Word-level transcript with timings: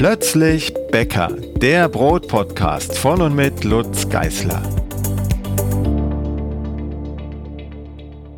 Plötzlich 0.00 0.72
Bäcker, 0.90 1.28
der 1.28 1.86
Brotpodcast 1.90 2.96
von 2.96 3.20
und 3.20 3.34
mit 3.34 3.64
Lutz 3.64 4.08
Geißler. 4.08 4.62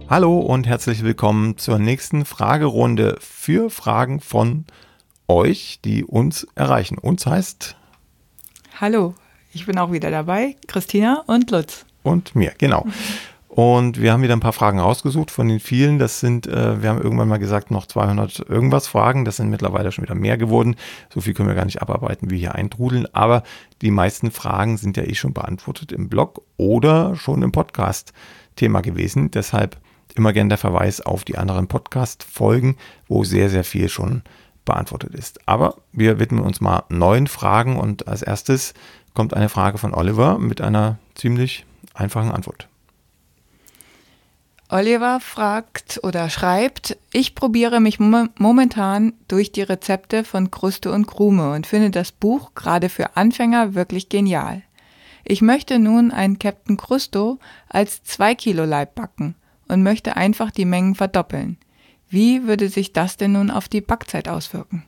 Hallo 0.08 0.40
und 0.40 0.66
herzlich 0.66 1.04
willkommen 1.04 1.58
zur 1.58 1.78
nächsten 1.78 2.24
Fragerunde 2.24 3.16
für 3.20 3.70
Fragen 3.70 4.18
von 4.18 4.64
euch, 5.28 5.78
die 5.84 6.02
uns 6.02 6.48
erreichen. 6.56 6.98
Uns 6.98 7.26
heißt. 7.26 7.76
Hallo, 8.80 9.14
ich 9.52 9.64
bin 9.64 9.78
auch 9.78 9.92
wieder 9.92 10.10
dabei, 10.10 10.56
Christina 10.66 11.22
und 11.28 11.52
Lutz. 11.52 11.86
Und 12.02 12.34
mir, 12.34 12.54
genau. 12.58 12.88
Und 13.54 14.00
wir 14.00 14.14
haben 14.14 14.22
wieder 14.22 14.32
ein 14.32 14.40
paar 14.40 14.54
Fragen 14.54 14.80
rausgesucht 14.80 15.30
von 15.30 15.46
den 15.46 15.60
vielen. 15.60 15.98
Das 15.98 16.20
sind, 16.20 16.46
äh, 16.46 16.80
wir 16.80 16.88
haben 16.88 17.02
irgendwann 17.02 17.28
mal 17.28 17.36
gesagt, 17.36 17.70
noch 17.70 17.84
200 17.84 18.48
irgendwas 18.48 18.86
Fragen. 18.86 19.26
Das 19.26 19.36
sind 19.36 19.50
mittlerweile 19.50 19.92
schon 19.92 20.04
wieder 20.04 20.14
mehr 20.14 20.38
geworden. 20.38 20.74
So 21.12 21.20
viel 21.20 21.34
können 21.34 21.50
wir 21.50 21.54
gar 21.54 21.66
nicht 21.66 21.82
abarbeiten, 21.82 22.30
wie 22.30 22.38
hier 22.38 22.54
eintrudeln. 22.54 23.06
Aber 23.12 23.42
die 23.82 23.90
meisten 23.90 24.30
Fragen 24.30 24.78
sind 24.78 24.96
ja 24.96 25.02
eh 25.02 25.14
schon 25.14 25.34
beantwortet 25.34 25.92
im 25.92 26.08
Blog 26.08 26.40
oder 26.56 27.14
schon 27.14 27.42
im 27.42 27.52
Podcast 27.52 28.14
Thema 28.56 28.80
gewesen. 28.80 29.30
Deshalb 29.30 29.76
immer 30.14 30.32
gern 30.32 30.48
der 30.48 30.56
Verweis 30.56 31.02
auf 31.02 31.22
die 31.22 31.36
anderen 31.36 31.66
Podcast-Folgen, 31.66 32.78
wo 33.06 33.22
sehr, 33.22 33.50
sehr 33.50 33.64
viel 33.64 33.90
schon 33.90 34.22
beantwortet 34.64 35.14
ist. 35.14 35.46
Aber 35.46 35.76
wir 35.92 36.18
widmen 36.18 36.42
uns 36.42 36.62
mal 36.62 36.84
neuen 36.88 37.26
Fragen 37.26 37.76
und 37.76 38.08
als 38.08 38.22
erstes 38.22 38.72
kommt 39.12 39.34
eine 39.34 39.50
Frage 39.50 39.76
von 39.76 39.92
Oliver 39.92 40.38
mit 40.38 40.62
einer 40.62 40.96
ziemlich 41.14 41.66
einfachen 41.92 42.32
Antwort. 42.32 42.70
Oliver 44.72 45.20
fragt 45.20 46.00
oder 46.02 46.30
schreibt, 46.30 46.96
ich 47.12 47.34
probiere 47.34 47.78
mich 47.78 47.98
momentan 48.00 49.12
durch 49.28 49.52
die 49.52 49.60
Rezepte 49.60 50.24
von 50.24 50.50
Kruste 50.50 50.90
und 50.90 51.06
Krume 51.06 51.52
und 51.52 51.66
finde 51.66 51.90
das 51.90 52.10
Buch 52.10 52.54
gerade 52.54 52.88
für 52.88 53.14
Anfänger 53.14 53.74
wirklich 53.74 54.08
genial. 54.08 54.62
Ich 55.24 55.42
möchte 55.42 55.78
nun 55.78 56.10
ein 56.10 56.38
Captain 56.38 56.78
Crusto 56.78 57.38
als 57.68 58.02
2 58.04 58.34
Kilo 58.34 58.64
Leib 58.64 58.94
backen 58.94 59.34
und 59.68 59.82
möchte 59.82 60.16
einfach 60.16 60.50
die 60.50 60.64
Mengen 60.64 60.94
verdoppeln. 60.94 61.58
Wie 62.08 62.46
würde 62.46 62.70
sich 62.70 62.94
das 62.94 63.18
denn 63.18 63.32
nun 63.32 63.50
auf 63.50 63.68
die 63.68 63.82
Backzeit 63.82 64.26
auswirken? 64.26 64.84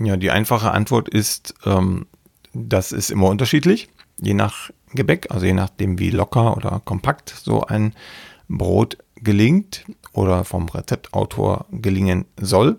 Ja, 0.00 0.16
die 0.16 0.32
einfache 0.32 0.72
Antwort 0.72 1.08
ist, 1.08 1.54
ähm, 1.64 2.06
das 2.52 2.90
ist 2.90 3.12
immer 3.12 3.28
unterschiedlich, 3.28 3.90
je 4.18 4.34
nach 4.34 4.70
Gebäck, 4.92 5.28
also 5.30 5.46
je 5.46 5.52
nachdem, 5.52 6.00
wie 6.00 6.10
locker 6.10 6.56
oder 6.56 6.82
kompakt 6.84 7.28
so 7.30 7.62
ein 7.62 7.94
Brot 8.50 8.98
gelingt 9.16 9.84
oder 10.12 10.44
vom 10.44 10.68
Rezeptautor 10.68 11.66
gelingen 11.70 12.26
soll. 12.38 12.78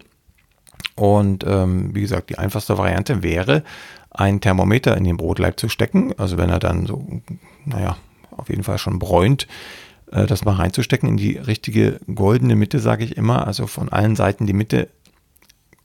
Und 0.96 1.46
ähm, 1.48 1.96
wie 1.96 2.02
gesagt, 2.02 2.30
die 2.30 2.38
einfachste 2.38 2.78
Variante 2.78 3.24
wäre, 3.24 3.64
ein 4.12 4.42
Thermometer 4.42 4.96
in 4.98 5.06
den 5.06 5.18
Brotleib 5.18 5.60
zu 5.60 5.70
stecken. 5.70 6.14
Also 6.18 6.38
wenn 6.38 6.50
er 6.50 6.60
dann 6.60 6.86
so, 6.86 7.08
naja, 7.66 7.98
auf 8.32 8.50
jeden 8.50 8.64
Fall 8.64 8.78
schon 8.78 9.00
bräunt, 9.00 9.48
äh, 10.12 10.26
das 10.26 10.44
mal 10.44 10.56
reinzustecken 10.56 11.08
in 11.08 11.18
die 11.18 11.38
richtige 11.38 12.00
goldene 12.14 12.56
Mitte, 12.56 12.80
sage 12.80 13.06
ich 13.06 13.16
immer. 13.16 13.48
Also 13.48 13.68
von 13.68 13.90
allen 13.90 14.16
Seiten 14.16 14.46
die 14.46 14.54
Mitte 14.54 14.90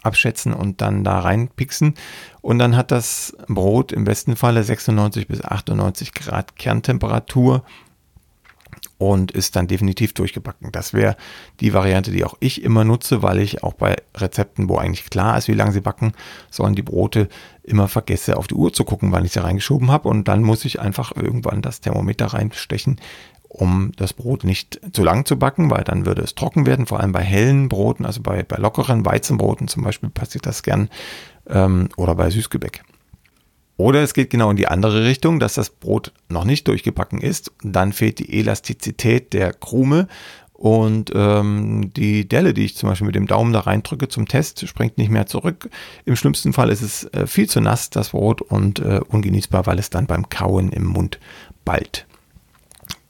abschätzen 0.02 0.52
und 0.52 0.80
dann 0.80 1.04
da 1.04 1.20
reinpixen. 1.20 1.94
Und 2.40 2.58
dann 2.58 2.76
hat 2.76 2.90
das 2.90 3.36
Brot 3.48 3.92
im 3.92 4.04
besten 4.04 4.36
Falle 4.36 4.62
96 4.62 5.28
bis 5.28 5.42
98 5.42 6.12
Grad 6.14 6.56
Kerntemperatur 6.56 7.64
und 8.98 9.31
ist 9.31 9.56
dann 9.56 9.66
definitiv 9.66 10.15
durchgebacken. 10.15 10.72
Das 10.72 10.94
wäre 10.94 11.16
die 11.60 11.75
Variante, 11.75 12.10
die 12.10 12.25
auch 12.25 12.37
ich 12.41 12.62
immer 12.62 12.84
nutze, 12.84 13.22
weil 13.22 13.41
ich 13.41 13.62
auch 13.62 13.75
bei 13.75 13.97
Rezepten, 14.15 14.69
wo 14.69 14.76
eigentlich 14.76 15.10
klar 15.10 15.37
ist, 15.37 15.48
wie 15.48 15.54
lange 15.54 15.72
sie 15.72 15.81
backen 15.81 16.12
sollen, 16.50 16.75
die 16.75 16.82
Brote 16.82 17.28
immer 17.62 17.88
vergesse, 17.88 18.37
auf 18.37 18.47
die 18.47 18.54
Uhr 18.54 18.72
zu 18.72 18.84
gucken, 18.84 19.12
wann 19.12 19.25
ich 19.25 19.32
sie 19.32 19.43
reingeschoben 19.43 19.91
habe. 19.91 20.09
Und 20.09 20.28
dann 20.28 20.43
muss 20.43 20.65
ich 20.65 20.81
einfach 20.81 21.15
irgendwann 21.15 21.62
das 21.62 21.81
Thermometer 21.81 22.26
reinstechen, 22.26 22.98
um 23.48 23.93
das 23.97 24.12
Brot 24.12 24.44
nicht 24.44 24.81
zu 24.93 25.03
lang 25.03 25.25
zu 25.25 25.38
backen, 25.38 25.70
weil 25.70 25.84
dann 25.84 26.06
würde 26.06 26.22
es 26.22 26.34
trocken 26.34 26.65
werden. 26.66 26.87
Vor 26.87 27.00
allem 27.00 27.12
bei 27.12 27.22
hellen 27.22 27.69
Broten, 27.69 28.06
also 28.06 28.22
bei, 28.22 28.43
bei 28.43 28.56
lockeren 28.56 29.04
Weizenbroten 29.04 29.69
zum 29.69 29.82
Beispiel 29.82 30.09
passiert 30.09 30.47
das 30.47 30.62
gern 30.62 30.88
ähm, 31.49 31.88
oder 31.97 32.15
bei 32.15 32.31
Süßgebäck. 32.31 32.82
Oder 33.76 34.03
es 34.03 34.14
geht 34.14 34.31
genau 34.31 34.50
in 34.50 34.56
die 34.56 34.69
andere 34.69 35.04
Richtung, 35.04 35.38
dass 35.38 35.54
das 35.54 35.70
Brot 35.70 36.12
noch 36.28 36.44
nicht 36.44 36.66
durchgebacken 36.66 37.20
ist. 37.20 37.53
Dann 37.62 37.92
fehlt 37.92 38.19
die 38.19 38.38
Elastizität 38.38 39.32
der 39.32 39.53
Krume 39.53 40.09
und 40.54 41.12
ähm, 41.14 41.92
die 41.94 42.26
Delle, 42.26 42.54
die 42.54 42.64
ich 42.64 42.76
zum 42.76 42.88
Beispiel 42.88 43.06
mit 43.06 43.14
dem 43.14 43.26
Daumen 43.26 43.53
da 43.53 43.60
reindrücke 43.60 44.09
zum 44.09 44.26
Test, 44.26 44.66
springt 44.66 44.97
nicht 44.97 45.10
mehr 45.10 45.26
zurück. 45.26 45.69
Im 46.06 46.16
schlimmsten 46.16 46.54
Fall 46.54 46.70
ist 46.70 46.81
es 46.81 47.04
äh, 47.12 47.26
viel 47.26 47.47
zu 47.47 47.60
nass, 47.60 47.91
das 47.91 48.10
Brot, 48.10 48.41
und 48.41 48.78
äh, 48.78 49.00
ungenießbar, 49.06 49.66
weil 49.66 49.78
es 49.78 49.91
dann 49.91 50.06
beim 50.06 50.31
Kauen 50.31 50.70
im 50.70 50.84
Mund 50.84 51.20
ballt. 51.66 52.06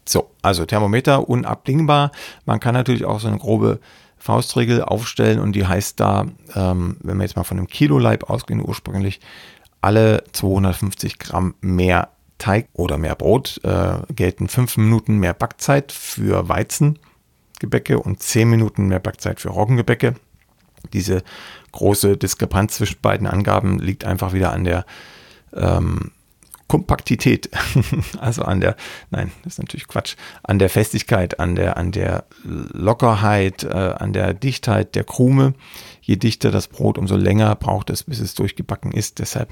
So, 0.05 0.31
also 0.43 0.67
Thermometer 0.67 1.29
unabdingbar. 1.29 2.11
Man 2.47 2.59
kann 2.59 2.75
natürlich 2.75 3.05
auch 3.05 3.21
so 3.21 3.29
eine 3.29 3.39
grobe 3.39 3.79
Faustregel 4.19 4.83
aufstellen 4.83 5.39
und 5.39 5.53
die 5.53 5.67
heißt 5.67 6.01
da, 6.01 6.27
ähm, 6.57 6.97
wenn 7.01 7.17
wir 7.17 7.23
jetzt 7.23 7.37
mal 7.37 7.45
von 7.45 7.59
einem 7.59 7.69
Kilo-Leib 7.69 8.29
ausgehen 8.29 8.61
ursprünglich, 8.61 9.21
alle 9.87 10.25
250 10.33 11.21
Gramm 11.21 11.55
mehr 11.61 12.09
Teig 12.39 12.69
oder 12.73 12.99
mehr 12.99 13.15
Brot 13.15 13.61
äh, 13.63 13.99
gelten 14.13 14.49
5 14.49 14.79
Minuten 14.79 15.19
mehr 15.19 15.33
Backzeit 15.33 15.93
für 15.93 16.49
Weizengebäcke 16.49 18.01
und 18.01 18.21
10 18.21 18.51
Minuten 18.51 18.89
mehr 18.89 18.99
Backzeit 18.99 19.39
für 19.39 19.51
Roggengebäcke. 19.51 20.17
Diese 20.93 21.23
große 21.71 22.17
Diskrepanz 22.17 22.75
zwischen 22.75 23.01
beiden 23.01 23.29
Angaben 23.29 23.79
liegt 23.79 24.05
einfach 24.05 24.33
wieder 24.33 24.53
an 24.53 24.65
der 24.65 24.87
ähm, 25.55 26.11
Kompaktität, 26.69 27.51
also 28.19 28.43
an 28.43 28.61
der, 28.61 28.77
nein, 29.11 29.31
das 29.45 29.55
ist 29.55 29.59
natürlich 29.61 29.87
Quatsch, 29.87 30.17
an 30.43 30.59
der 30.59 30.69
Festigkeit, 30.69 31.39
an 31.39 31.55
der, 31.55 31.77
an 31.77 31.93
der 31.93 32.25
Lockerheit, 32.45 33.63
äh, 33.63 33.69
an 33.69 34.13
der 34.13 34.35
Dichtheit 34.35 34.95
der 34.95 35.05
Krume. 35.05 35.55
Je 36.01 36.17
dichter 36.17 36.51
das 36.51 36.69
Brot, 36.69 36.99
umso 36.99 37.17
länger 37.17 37.55
braucht 37.55 37.91
es, 37.91 38.03
bis 38.03 38.21
es 38.21 38.35
durchgebacken 38.35 38.93
ist. 38.93 39.19
Deshalb 39.21 39.51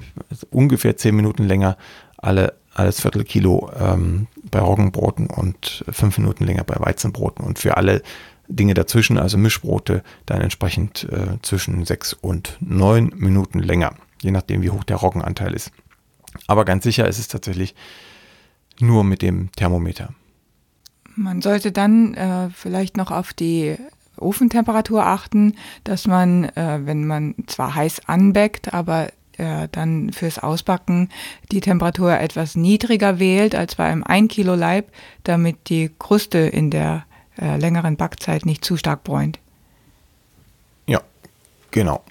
ungefähr 0.50 0.96
zehn 0.96 1.14
Minuten 1.14 1.44
länger 1.44 1.76
alle, 2.16 2.54
alles 2.72 3.00
Viertelkilo 3.00 3.70
ähm, 3.78 4.26
bei 4.50 4.58
Roggenbroten 4.58 5.28
und 5.28 5.84
fünf 5.90 6.18
Minuten 6.18 6.44
länger 6.44 6.64
bei 6.64 6.76
Weizenbroten. 6.78 7.44
Und 7.44 7.58
für 7.58 7.76
alle 7.76 8.02
Dinge 8.48 8.74
dazwischen, 8.74 9.18
also 9.18 9.38
Mischbrote, 9.38 10.02
dann 10.26 10.40
entsprechend 10.40 11.04
äh, 11.10 11.38
zwischen 11.42 11.84
sechs 11.84 12.12
und 12.12 12.56
neun 12.60 13.12
Minuten 13.16 13.60
länger, 13.60 13.94
je 14.20 14.30
nachdem, 14.30 14.62
wie 14.62 14.70
hoch 14.70 14.84
der 14.84 14.96
Roggenanteil 14.96 15.54
ist. 15.54 15.70
Aber 16.46 16.64
ganz 16.64 16.84
sicher 16.84 17.08
ist 17.08 17.18
es 17.18 17.28
tatsächlich 17.28 17.74
nur 18.80 19.04
mit 19.04 19.22
dem 19.22 19.50
Thermometer. 19.52 20.10
Man 21.16 21.42
sollte 21.42 21.72
dann 21.72 22.14
äh, 22.14 22.50
vielleicht 22.50 22.96
noch 22.96 23.10
auf 23.10 23.32
die 23.32 23.76
Ofentemperatur 24.16 25.06
achten, 25.06 25.54
dass 25.84 26.06
man, 26.06 26.44
äh, 26.44 26.80
wenn 26.84 27.06
man 27.06 27.34
zwar 27.46 27.74
heiß 27.74 28.08
anbäckt, 28.08 28.74
aber 28.74 29.08
äh, 29.36 29.68
dann 29.72 30.12
fürs 30.12 30.38
Ausbacken 30.38 31.08
die 31.50 31.60
Temperatur 31.60 32.18
etwas 32.18 32.56
niedriger 32.56 33.18
wählt 33.18 33.54
als 33.54 33.76
bei 33.76 33.84
einem 33.84 34.04
1 34.04 34.32
Kilo 34.32 34.54
Leib, 34.54 34.90
damit 35.24 35.68
die 35.68 35.90
Kruste 35.98 36.38
in 36.38 36.70
der 36.70 37.04
äh, 37.40 37.56
längeren 37.56 37.96
Backzeit 37.96 38.46
nicht 38.46 38.64
zu 38.64 38.76
stark 38.76 39.04
bräunt. 39.04 39.40
Ja, 40.86 41.00
genau. 41.70 42.02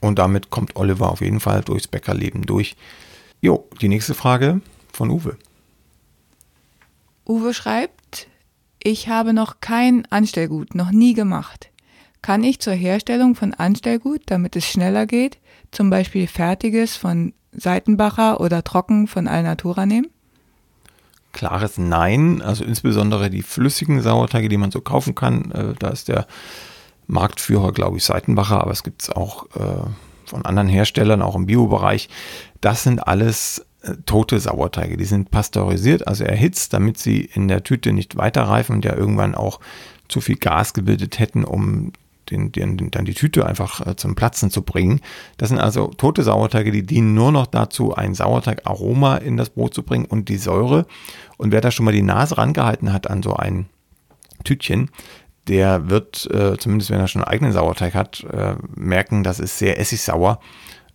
Und 0.00 0.18
damit 0.18 0.50
kommt 0.50 0.76
Oliver 0.76 1.10
auf 1.10 1.20
jeden 1.20 1.40
Fall 1.40 1.62
durchs 1.62 1.88
Bäckerleben 1.88 2.42
durch. 2.42 2.76
Jo, 3.44 3.68
die 3.80 3.88
nächste 3.88 4.14
Frage 4.14 4.60
von 4.92 5.10
Uwe. 5.10 5.36
Uwe 7.26 7.52
schreibt, 7.52 8.28
ich 8.80 9.08
habe 9.08 9.32
noch 9.32 9.56
kein 9.60 10.06
Anstellgut, 10.10 10.76
noch 10.76 10.92
nie 10.92 11.12
gemacht. 11.12 11.70
Kann 12.22 12.44
ich 12.44 12.60
zur 12.60 12.74
Herstellung 12.74 13.34
von 13.34 13.52
Anstellgut, 13.52 14.20
damit 14.26 14.54
es 14.54 14.64
schneller 14.64 15.06
geht, 15.06 15.38
zum 15.72 15.90
Beispiel 15.90 16.28
fertiges 16.28 16.96
von 16.96 17.32
Seitenbacher 17.50 18.40
oder 18.40 18.62
trocken 18.62 19.08
von 19.08 19.26
Alnatura 19.26 19.86
nehmen? 19.86 20.06
Klares 21.32 21.78
Nein. 21.78 22.42
Also 22.42 22.62
insbesondere 22.62 23.28
die 23.28 23.42
flüssigen 23.42 24.02
Sauerteige, 24.02 24.48
die 24.48 24.56
man 24.56 24.70
so 24.70 24.80
kaufen 24.80 25.16
kann. 25.16 25.50
Äh, 25.50 25.74
da 25.80 25.88
ist 25.88 26.06
der 26.06 26.28
Marktführer, 27.08 27.72
glaube 27.72 27.96
ich, 27.96 28.04
Seitenbacher, 28.04 28.60
aber 28.60 28.70
es 28.70 28.84
gibt 28.84 29.02
es 29.02 29.10
auch 29.10 29.46
äh, 29.56 29.82
von 30.26 30.44
anderen 30.44 30.68
Herstellern, 30.68 31.22
auch 31.22 31.34
im 31.34 31.46
Biobereich. 31.46 32.08
Das 32.62 32.84
sind 32.84 33.06
alles 33.06 33.66
äh, 33.82 33.96
tote 34.06 34.40
Sauerteige. 34.40 34.96
Die 34.96 35.04
sind 35.04 35.30
pasteurisiert, 35.30 36.08
also 36.08 36.24
erhitzt, 36.24 36.72
damit 36.72 36.96
sie 36.96 37.20
in 37.20 37.48
der 37.48 37.62
Tüte 37.62 37.92
nicht 37.92 38.16
weiterreifen 38.16 38.76
und 38.76 38.84
ja 38.86 38.96
irgendwann 38.96 39.34
auch 39.34 39.60
zu 40.08 40.22
viel 40.22 40.36
Gas 40.36 40.72
gebildet 40.72 41.18
hätten, 41.18 41.44
um 41.44 41.92
den, 42.30 42.52
den, 42.52 42.90
dann 42.90 43.04
die 43.04 43.14
Tüte 43.14 43.44
einfach 43.46 43.84
äh, 43.84 43.96
zum 43.96 44.14
Platzen 44.14 44.50
zu 44.50 44.62
bringen. 44.62 45.00
Das 45.38 45.48
sind 45.48 45.58
also 45.58 45.88
tote 45.88 46.22
Sauerteige, 46.22 46.70
die 46.70 46.84
dienen 46.84 47.14
nur 47.14 47.32
noch 47.32 47.46
dazu, 47.46 47.94
ein 47.94 48.14
Sauerteigaroma 48.14 49.16
in 49.16 49.36
das 49.36 49.50
Brot 49.50 49.74
zu 49.74 49.82
bringen 49.82 50.04
und 50.04 50.28
die 50.28 50.38
Säure. 50.38 50.86
Und 51.36 51.50
wer 51.50 51.60
da 51.60 51.72
schon 51.72 51.84
mal 51.84 51.92
die 51.92 52.02
Nase 52.02 52.38
rangehalten 52.38 52.92
hat 52.92 53.10
an 53.10 53.22
so 53.22 53.34
ein 53.34 53.66
Tütchen, 54.44 54.90
der 55.48 55.90
wird, 55.90 56.30
äh, 56.32 56.56
zumindest 56.58 56.90
wenn 56.90 57.00
er 57.00 57.08
schon 57.08 57.22
einen 57.22 57.32
eigenen 57.32 57.52
Sauerteig 57.52 57.94
hat, 57.94 58.24
äh, 58.32 58.54
merken, 58.76 59.24
das 59.24 59.40
ist 59.40 59.58
sehr 59.58 59.80
essigsauer 59.80 60.38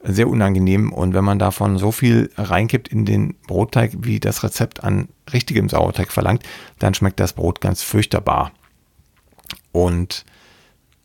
sehr 0.03 0.29
unangenehm. 0.29 0.91
Und 0.91 1.13
wenn 1.13 1.25
man 1.25 1.39
davon 1.39 1.77
so 1.77 1.91
viel 1.91 2.31
reinkippt 2.37 2.87
in 2.87 3.05
den 3.05 3.35
Brotteig, 3.47 3.91
wie 3.99 4.19
das 4.19 4.43
Rezept 4.43 4.83
an 4.83 5.09
richtigem 5.31 5.69
Sauerteig 5.69 6.11
verlangt, 6.11 6.43
dann 6.79 6.93
schmeckt 6.93 7.19
das 7.19 7.33
Brot 7.33 7.61
ganz 7.61 7.81
furchtbar. 7.81 8.51
Und 9.71 10.25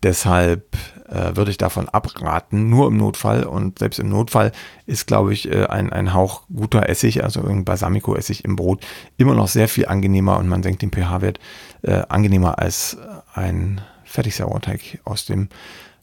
deshalb 0.03 0.77
äh, 1.09 1.37
würde 1.37 1.51
ich 1.51 1.59
davon 1.59 1.89
abraten, 1.89 2.71
nur 2.71 2.89
im 2.89 2.97
Notfall. 2.97 3.45
Und 3.45 3.79
selbst 3.79 3.99
im 3.99 4.09
Notfall 4.09 4.53
ist, 4.87 5.07
glaube 5.07 5.33
ich, 5.33 5.51
äh, 5.51 5.67
ein, 5.67 5.93
ein 5.93 6.15
Hauch 6.15 6.43
guter 6.53 6.89
Essig, 6.89 7.23
also 7.23 7.41
irgendein 7.41 7.65
Balsamico-Essig 7.65 8.45
im 8.45 8.57
Brot, 8.57 8.85
immer 9.17 9.35
noch 9.35 9.49
sehr 9.49 9.69
viel 9.69 9.87
angenehmer 9.87 10.39
und 10.39 10.49
man 10.49 10.63
senkt 10.63 10.83
den 10.83 10.91
pH-Wert 10.91 11.39
äh, 11.83 12.03
angenehmer 12.09 12.59
als 12.59 12.97
ein 13.35 13.81
Fertigsauerteig 14.05 15.01
aus 15.05 15.25
dem 15.25 15.49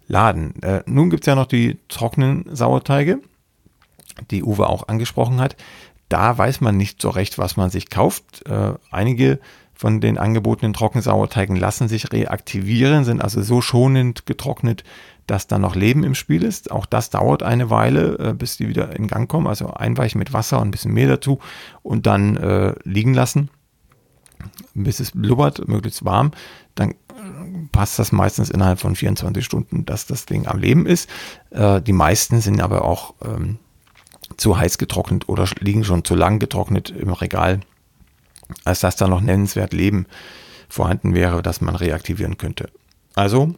Laden. 0.10 0.62
Äh, 0.64 0.84
nun 0.86 1.10
gibt 1.10 1.24
es 1.24 1.28
ja 1.28 1.36
noch 1.36 1.46
die 1.46 1.80
trockenen 1.88 2.46
Sauerteige, 2.54 3.22
die 4.32 4.44
Uwe 4.44 4.68
auch 4.68 4.88
angesprochen 4.90 5.40
hat. 5.40 5.56
Da 6.10 6.38
weiß 6.38 6.60
man 6.62 6.76
nicht 6.76 7.02
so 7.02 7.10
recht, 7.12 7.38
was 7.38 7.56
man 7.56 7.70
sich 7.70 7.90
kauft. 7.90 8.46
Äh, 8.50 8.74
einige 8.92 9.40
von 9.74 10.02
den 10.02 10.18
angebotenen 10.18 10.74
Trockensauerteigen 10.74 11.56
lassen 11.56 11.88
sich 11.88 12.12
reaktivieren, 12.12 13.06
sind 13.06 13.22
also 13.22 13.42
so 13.42 13.62
schonend 13.62 14.26
getrocknet, 14.26 14.84
dass 15.28 15.46
da 15.46 15.60
noch 15.60 15.76
Leben 15.76 16.04
im 16.04 16.16
Spiel 16.16 16.44
ist. 16.44 16.72
Auch 16.72 16.88
das 16.88 17.12
dauert 17.12 17.44
eine 17.44 17.70
Weile, 17.70 18.18
äh, 18.18 18.34
bis 18.34 18.58
die 18.58 18.68
wieder 18.68 18.96
in 18.96 19.08
Gang 19.08 19.30
kommen. 19.30 19.46
Also 19.46 19.68
einweichen 19.72 20.18
mit 20.18 20.34
Wasser 20.34 20.60
und 20.60 20.70
ein 20.70 20.72
bisschen 20.72 20.94
Mehl 20.94 21.08
dazu 21.08 21.40
und 21.84 22.08
dann 22.08 22.36
äh, 22.36 22.74
liegen 22.84 23.14
lassen, 23.14 23.52
bis 24.74 25.00
es 25.00 25.12
blubbert, 25.12 25.68
möglichst 25.68 26.04
warm. 26.04 26.32
Dann 26.74 26.96
passt 27.80 27.98
das 27.98 28.12
meistens 28.12 28.50
innerhalb 28.50 28.82
von 28.82 28.94
24 28.94 29.46
Stunden, 29.46 29.86
dass 29.86 30.06
das 30.06 30.26
Ding 30.26 30.48
am 30.48 30.60
Leben 30.60 30.86
ist. 30.86 31.10
Äh, 31.50 31.82
die 31.82 31.94
meisten 31.94 32.42
sind 32.42 32.60
aber 32.60 32.84
auch 32.84 33.14
ähm, 33.24 33.58
zu 34.36 34.58
heiß 34.58 34.78
getrocknet 34.78 35.30
oder 35.30 35.48
liegen 35.62 35.86
schon 35.86 36.04
zu 36.04 36.14
lang 36.14 36.40
getrocknet 36.40 36.90
im 36.90 37.14
Regal, 37.14 37.62
als 38.66 38.82
dass 38.82 38.98
da 38.98 39.08
noch 39.08 39.22
nennenswert 39.22 39.72
Leben 39.72 40.08
vorhanden 40.68 41.14
wäre, 41.14 41.42
das 41.42 41.62
man 41.62 41.74
reaktivieren 41.74 42.38
könnte. 42.38 42.70
Also, 43.16 43.56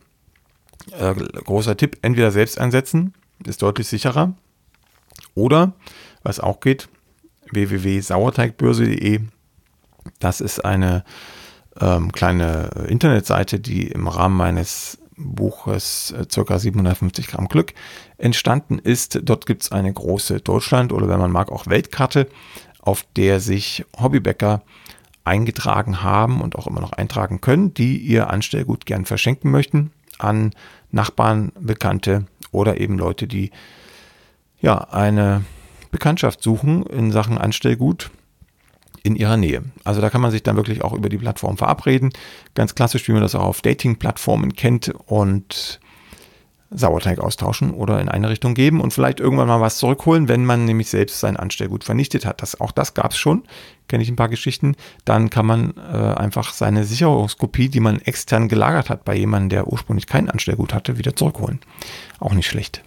äh, 0.91 1.15
großer 1.15 1.75
Tipp, 1.75 1.97
entweder 2.03 2.29
selbst 2.29 2.59
einsetzen, 2.59 3.15
ist 3.43 3.63
deutlich 3.63 3.87
sicherer. 3.87 4.35
Oder, 5.33 5.73
was 6.21 6.39
auch 6.39 6.59
geht, 6.59 6.89
www.sauerteigbörse.de. 7.51 9.21
Das 10.19 10.41
ist 10.41 10.63
eine 10.63 11.05
ähm, 11.79 12.11
kleine 12.11 12.69
Internetseite, 12.87 13.59
die 13.59 13.87
im 13.87 14.07
Rahmen 14.07 14.35
meines 14.35 14.97
Buches 15.17 16.13
äh, 16.17 16.25
ca. 16.25 16.59
750 16.59 17.27
Gramm 17.27 17.47
Glück 17.47 17.73
entstanden 18.17 18.79
ist. 18.79 19.19
Dort 19.23 19.45
gibt 19.45 19.63
es 19.63 19.71
eine 19.71 19.91
große 19.93 20.41
Deutschland- 20.41 20.93
oder 20.93 21.07
wenn 21.07 21.19
man 21.19 21.31
mag 21.31 21.51
auch 21.51 21.67
Weltkarte, 21.67 22.27
auf 22.81 23.05
der 23.15 23.39
sich 23.39 23.85
Hobbybäcker 23.99 24.63
eingetragen 25.23 26.01
haben 26.01 26.41
und 26.41 26.55
auch 26.55 26.67
immer 26.67 26.81
noch 26.81 26.93
eintragen 26.93 27.41
können, 27.41 27.73
die 27.73 27.97
ihr 27.97 28.29
Anstellgut 28.29 28.85
gern 28.85 29.05
verschenken 29.05 29.51
möchten 29.51 29.91
an 30.17 30.51
Nachbarn, 30.91 31.51
Bekannte 31.59 32.25
oder 32.51 32.79
eben 32.79 32.97
Leute, 32.97 33.27
die 33.27 33.51
ja 34.59 34.77
eine 34.77 35.43
Bekanntschaft 35.91 36.41
suchen 36.41 36.83
in 36.83 37.11
Sachen 37.11 37.37
Anstellgut 37.37 38.11
in 39.03 39.15
ihrer 39.15 39.37
Nähe. 39.37 39.63
Also 39.83 40.01
da 40.01 40.09
kann 40.09 40.21
man 40.21 40.31
sich 40.31 40.43
dann 40.43 40.55
wirklich 40.55 40.83
auch 40.83 40.93
über 40.93 41.09
die 41.09 41.17
Plattform 41.17 41.57
verabreden. 41.57 42.11
Ganz 42.53 42.75
klassisch, 42.75 43.07
wie 43.07 43.13
man 43.13 43.21
das 43.21 43.35
auch 43.35 43.45
auf 43.45 43.61
Dating-Plattformen 43.61 44.53
kennt 44.53 44.93
und 45.07 45.79
Sauerteig 46.73 47.19
austauschen 47.19 47.71
oder 47.71 47.99
in 47.99 48.07
eine 48.07 48.29
Richtung 48.29 48.53
geben 48.53 48.79
und 48.79 48.93
vielleicht 48.93 49.19
irgendwann 49.19 49.49
mal 49.49 49.59
was 49.59 49.77
zurückholen, 49.77 50.29
wenn 50.29 50.45
man 50.45 50.63
nämlich 50.63 50.89
selbst 50.89 51.19
sein 51.19 51.35
Anstellgut 51.35 51.83
vernichtet 51.83 52.25
hat. 52.25 52.41
Das, 52.41 52.61
auch 52.61 52.71
das 52.71 52.93
gab 52.93 53.11
es 53.11 53.17
schon, 53.17 53.43
kenne 53.89 54.03
ich 54.03 54.09
ein 54.09 54.15
paar 54.15 54.29
Geschichten. 54.29 54.75
Dann 55.03 55.29
kann 55.29 55.45
man 55.45 55.73
äh, 55.75 55.97
einfach 55.97 56.53
seine 56.53 56.85
Sicherungskopie, 56.85 57.67
die 57.67 57.81
man 57.81 57.99
extern 57.99 58.47
gelagert 58.47 58.89
hat 58.89 59.03
bei 59.03 59.15
jemandem, 59.15 59.49
der 59.49 59.67
ursprünglich 59.67 60.07
kein 60.07 60.29
Anstellgut 60.29 60.73
hatte, 60.73 60.97
wieder 60.97 61.13
zurückholen. 61.13 61.59
Auch 62.19 62.33
nicht 62.33 62.47
schlecht. 62.47 62.83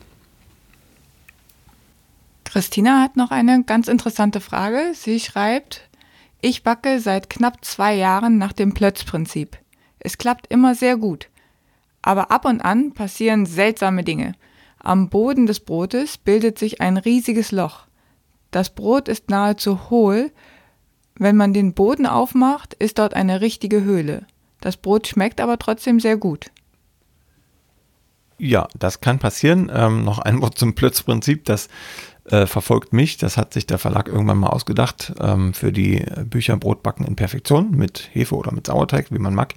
Christina 2.44 3.02
hat 3.02 3.16
noch 3.16 3.32
eine 3.32 3.64
ganz 3.64 3.88
interessante 3.88 4.40
Frage. 4.40 4.92
Sie 4.94 5.20
schreibt, 5.20 5.82
ich 6.44 6.62
backe 6.62 7.00
seit 7.00 7.30
knapp 7.30 7.64
zwei 7.64 7.94
Jahren 7.94 8.36
nach 8.36 8.52
dem 8.52 8.74
Plötzprinzip. 8.74 9.56
Es 9.98 10.18
klappt 10.18 10.46
immer 10.48 10.74
sehr 10.74 10.98
gut. 10.98 11.30
Aber 12.02 12.30
ab 12.30 12.44
und 12.44 12.60
an 12.60 12.92
passieren 12.92 13.46
seltsame 13.46 14.04
Dinge. 14.04 14.34
Am 14.78 15.08
Boden 15.08 15.46
des 15.46 15.60
Brotes 15.60 16.18
bildet 16.18 16.58
sich 16.58 16.82
ein 16.82 16.98
riesiges 16.98 17.50
Loch. 17.50 17.86
Das 18.50 18.74
Brot 18.74 19.08
ist 19.08 19.30
nahezu 19.30 19.88
hohl. 19.88 20.32
Wenn 21.14 21.34
man 21.34 21.54
den 21.54 21.72
Boden 21.72 22.04
aufmacht, 22.04 22.74
ist 22.74 22.98
dort 22.98 23.14
eine 23.14 23.40
richtige 23.40 23.82
Höhle. 23.82 24.26
Das 24.60 24.76
Brot 24.76 25.06
schmeckt 25.06 25.40
aber 25.40 25.58
trotzdem 25.58 25.98
sehr 25.98 26.18
gut. 26.18 26.50
Ja, 28.36 28.68
das 28.78 29.00
kann 29.00 29.18
passieren. 29.18 29.72
Ähm, 29.74 30.04
noch 30.04 30.18
ein 30.18 30.42
Wort 30.42 30.58
zum 30.58 30.74
Plötzprinzip. 30.74 31.46
Das 31.46 31.70
äh, 32.30 32.46
verfolgt 32.46 32.92
mich. 32.92 33.16
Das 33.16 33.36
hat 33.36 33.52
sich 33.52 33.66
der 33.66 33.78
Verlag 33.78 34.08
irgendwann 34.08 34.38
mal 34.38 34.48
ausgedacht 34.48 35.12
ähm, 35.20 35.54
für 35.54 35.72
die 35.72 36.04
Bücher 36.24 36.56
Brotbacken 36.56 37.06
in 37.06 37.16
Perfektion 37.16 37.72
mit 37.72 38.08
Hefe 38.12 38.34
oder 38.34 38.52
mit 38.52 38.66
Sauerteig, 38.66 39.10
wie 39.10 39.18
man 39.18 39.34
mag. 39.34 39.54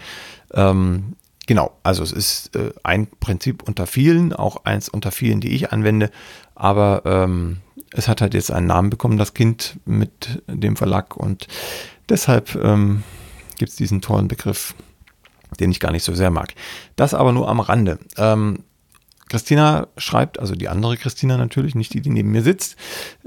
Ähm, 0.54 1.14
genau, 1.46 1.78
also 1.84 2.04
es 2.04 2.12
ist 2.12 2.56
äh, 2.56 2.72
ein 2.84 3.08
Prinzip 3.19 3.64
unter 3.64 3.88
vielen, 3.88 4.34
auch 4.34 4.66
eins 4.66 4.90
unter 4.90 5.12
vielen, 5.12 5.40
die 5.40 5.56
ich 5.56 5.72
anwende. 5.72 6.12
Aber 6.56 7.04
ähm, 7.06 7.58
es 7.92 8.08
hat 8.08 8.22
halt 8.22 8.34
jetzt 8.34 8.52
einen 8.52 8.68
Namen 8.68 8.90
bekommen, 8.90 9.18
das 9.18 9.34
Kind 9.34 9.80
mit 9.86 10.44
dem 10.48 10.75
Verlag. 10.75 11.16
Und 11.16 11.48
deshalb 12.10 12.56
ähm, 12.56 13.04
gibt 13.58 13.72
es 13.72 13.78
diesen 13.78 14.02
tollen 14.02 14.28
Begriff 14.28 14.75
den 15.60 15.72
ich 15.72 15.80
gar 15.80 15.92
nicht 15.92 16.04
so 16.04 16.13
sehr 16.13 16.30
mag. 16.30 16.54
Das 16.96 17.13
aber 17.13 17.31
nur 17.31 17.48
am 17.48 17.60
Rande. 17.60 18.00
Ähm, 18.18 18.63
Christina 19.29 19.88
schreibt, 19.97 20.39
also 20.39 20.56
die 20.56 20.69
andere 20.69 20.97
Christina 20.97 21.38
natürlich, 21.38 21.75
nicht 21.75 21.94
die, 21.94 22.01
die 22.01 22.09
neben 22.09 22.31
mir 22.31 22.41
sitzt, 22.41 22.75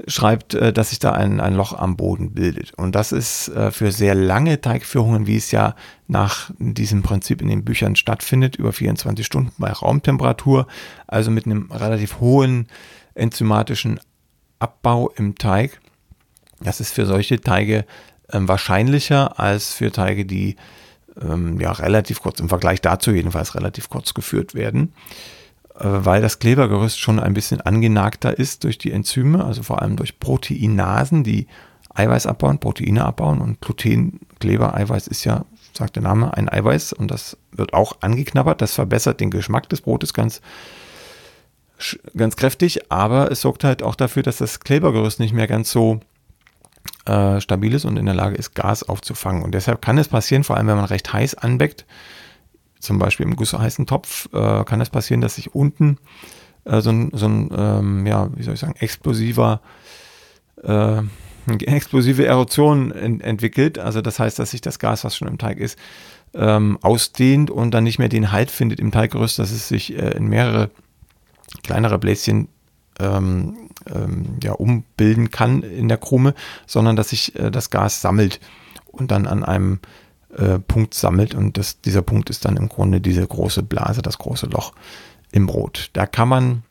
schreibt, 0.07 0.53
äh, 0.53 0.73
dass 0.73 0.89
sich 0.89 0.99
da 0.99 1.11
ein, 1.11 1.39
ein 1.39 1.53
Loch 1.53 1.73
am 1.73 1.97
Boden 1.97 2.33
bildet. 2.33 2.73
Und 2.73 2.95
das 2.95 3.11
ist 3.11 3.49
äh, 3.49 3.71
für 3.71 3.91
sehr 3.91 4.15
lange 4.15 4.61
Teigführungen, 4.61 5.27
wie 5.27 5.37
es 5.37 5.51
ja 5.51 5.75
nach 6.07 6.51
diesem 6.57 7.03
Prinzip 7.03 7.41
in 7.41 7.47
den 7.47 7.63
Büchern 7.63 7.95
stattfindet, 7.95 8.55
über 8.55 8.73
24 8.73 9.25
Stunden 9.25 9.51
bei 9.57 9.71
Raumtemperatur, 9.71 10.67
also 11.07 11.31
mit 11.31 11.45
einem 11.45 11.71
relativ 11.71 12.19
hohen 12.19 12.67
enzymatischen 13.13 13.99
Abbau 14.59 15.09
im 15.15 15.35
Teig. 15.35 15.79
Das 16.59 16.79
ist 16.79 16.93
für 16.93 17.05
solche 17.05 17.41
Teige 17.41 17.85
ähm, 18.31 18.47
wahrscheinlicher 18.47 19.39
als 19.39 19.73
für 19.73 19.91
Teige, 19.91 20.25
die 20.25 20.55
ähm, 21.21 21.59
ja 21.59 21.71
relativ 21.71 22.21
kurz, 22.21 22.39
im 22.39 22.49
Vergleich 22.49 22.81
dazu 22.81 23.11
jedenfalls 23.11 23.55
relativ 23.55 23.89
kurz 23.89 24.13
geführt 24.13 24.53
werden. 24.53 24.93
Weil 25.83 26.21
das 26.21 26.37
Klebergerüst 26.37 26.99
schon 26.99 27.19
ein 27.19 27.33
bisschen 27.33 27.59
angenagter 27.61 28.37
ist 28.37 28.63
durch 28.65 28.77
die 28.77 28.91
Enzyme, 28.91 29.43
also 29.43 29.63
vor 29.63 29.81
allem 29.81 29.95
durch 29.95 30.19
Proteinasen, 30.19 31.23
die 31.23 31.47
Eiweiß 31.93 32.27
abbauen, 32.27 32.59
Proteine 32.59 33.03
abbauen 33.03 33.41
und 33.41 33.61
Gluten, 33.61 34.19
Kleber, 34.39 34.75
Eiweiß 34.75 35.07
ist 35.07 35.23
ja, 35.23 35.45
sagt 35.73 35.95
der 35.95 36.03
Name, 36.03 36.37
ein 36.37 36.49
Eiweiß 36.49 36.93
und 36.93 37.09
das 37.09 37.35
wird 37.51 37.73
auch 37.73 37.97
angeknabbert. 38.01 38.61
Das 38.61 38.75
verbessert 38.75 39.19
den 39.19 39.31
Geschmack 39.31 39.69
des 39.69 39.81
Brotes 39.81 40.13
ganz, 40.13 40.41
ganz 42.15 42.35
kräftig, 42.35 42.91
aber 42.91 43.31
es 43.31 43.41
sorgt 43.41 43.63
halt 43.63 43.81
auch 43.81 43.95
dafür, 43.95 44.21
dass 44.21 44.37
das 44.37 44.59
Klebergerüst 44.59 45.19
nicht 45.19 45.33
mehr 45.33 45.47
ganz 45.47 45.71
so 45.71 45.99
äh, 47.05 47.41
stabil 47.41 47.73
ist 47.73 47.85
und 47.85 47.97
in 47.97 48.05
der 48.05 48.13
Lage 48.15 48.35
ist, 48.35 48.53
Gas 48.53 48.83
aufzufangen. 48.83 49.41
Und 49.41 49.53
deshalb 49.55 49.81
kann 49.81 49.97
es 49.97 50.09
passieren, 50.09 50.43
vor 50.43 50.57
allem 50.57 50.67
wenn 50.67 50.77
man 50.77 50.85
recht 50.85 51.11
heiß 51.11 51.35
anbeckt, 51.35 51.85
zum 52.81 52.99
Beispiel 52.99 53.25
im 53.25 53.35
gussheißen 53.35 53.85
Topf, 53.85 54.27
äh, 54.33 54.63
kann 54.63 54.81
es 54.81 54.89
passieren, 54.89 55.21
dass 55.21 55.35
sich 55.35 55.55
unten 55.55 55.97
äh, 56.65 56.81
so 56.81 56.89
ein, 56.89 57.11
so 57.13 57.27
ein 57.27 57.49
ähm, 57.55 58.05
ja, 58.05 58.29
wie 58.35 58.43
soll 58.43 58.55
ich 58.55 58.59
sagen, 58.59 58.75
explosiver, 58.79 59.61
äh, 60.63 61.01
explosive 61.65 62.25
Erosion 62.25 62.91
ent 62.91 63.23
entwickelt. 63.23 63.79
Also 63.79 64.01
das 64.01 64.19
heißt, 64.19 64.37
dass 64.39 64.51
sich 64.51 64.61
das 64.61 64.79
Gas, 64.79 65.03
was 65.03 65.15
schon 65.15 65.27
im 65.27 65.37
Teig 65.37 65.59
ist, 65.59 65.77
ähm, 66.33 66.77
ausdehnt 66.81 67.51
und 67.51 67.71
dann 67.71 67.83
nicht 67.83 67.99
mehr 67.99 68.09
den 68.09 68.31
Halt 68.31 68.51
findet 68.51 68.79
im 68.79 68.91
Teiggerüst, 68.91 69.39
dass 69.39 69.51
es 69.51 69.67
sich 69.67 69.97
äh, 69.97 70.11
in 70.11 70.27
mehrere 70.27 70.69
kleinere 71.63 71.99
Bläschen 71.99 72.47
ähm, 72.99 73.69
ähm, 73.93 74.37
ja, 74.41 74.53
umbilden 74.53 75.31
kann 75.31 75.63
in 75.63 75.87
der 75.87 75.97
Krume, 75.97 76.33
sondern 76.65 76.95
dass 76.95 77.09
sich 77.09 77.35
äh, 77.35 77.51
das 77.51 77.69
Gas 77.69 78.01
sammelt 78.01 78.39
und 78.87 79.11
dann 79.11 79.27
an 79.27 79.43
einem 79.43 79.79
äh, 80.37 80.59
Punkt 80.59 80.93
sammelt 80.93 81.35
und 81.35 81.57
das, 81.57 81.81
dieser 81.81 82.01
Punkt 82.01 82.29
ist 82.29 82.45
dann 82.45 82.57
im 82.57 82.69
Grunde 82.69 83.01
diese 83.01 83.25
große 83.25 83.63
Blase, 83.63 84.01
das 84.01 84.17
große 84.17 84.47
Loch 84.47 84.73
im 85.31 85.47
Brot. 85.47 85.89
Da 85.93 86.05
kann 86.05 86.27
man 86.27 86.63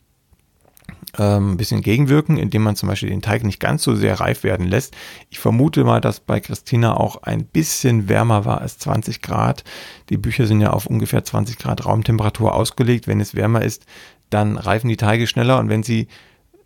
ähm, 1.17 1.51
ein 1.51 1.57
bisschen 1.57 1.81
gegenwirken, 1.81 2.37
indem 2.37 2.63
man 2.63 2.75
zum 2.75 2.89
Beispiel 2.89 3.09
den 3.09 3.21
Teig 3.21 3.43
nicht 3.43 3.59
ganz 3.59 3.83
so 3.83 3.95
sehr 3.95 4.19
reif 4.19 4.43
werden 4.43 4.67
lässt. 4.67 4.95
Ich 5.29 5.39
vermute 5.39 5.83
mal, 5.83 6.01
dass 6.01 6.19
bei 6.19 6.39
Christina 6.39 6.95
auch 6.95 7.23
ein 7.23 7.45
bisschen 7.45 8.07
wärmer 8.07 8.45
war 8.45 8.61
als 8.61 8.77
20 8.77 9.21
Grad. 9.21 9.63
Die 10.09 10.17
Bücher 10.17 10.47
sind 10.47 10.61
ja 10.61 10.71
auf 10.71 10.85
ungefähr 10.85 11.23
20 11.23 11.57
Grad 11.57 11.85
Raumtemperatur 11.85 12.53
ausgelegt. 12.53 13.07
Wenn 13.07 13.19
es 13.19 13.35
wärmer 13.35 13.61
ist, 13.61 13.85
dann 14.29 14.57
reifen 14.57 14.87
die 14.87 14.97
Teige 14.97 15.27
schneller 15.27 15.59
und 15.59 15.69
wenn 15.69 15.83
sie 15.83 16.07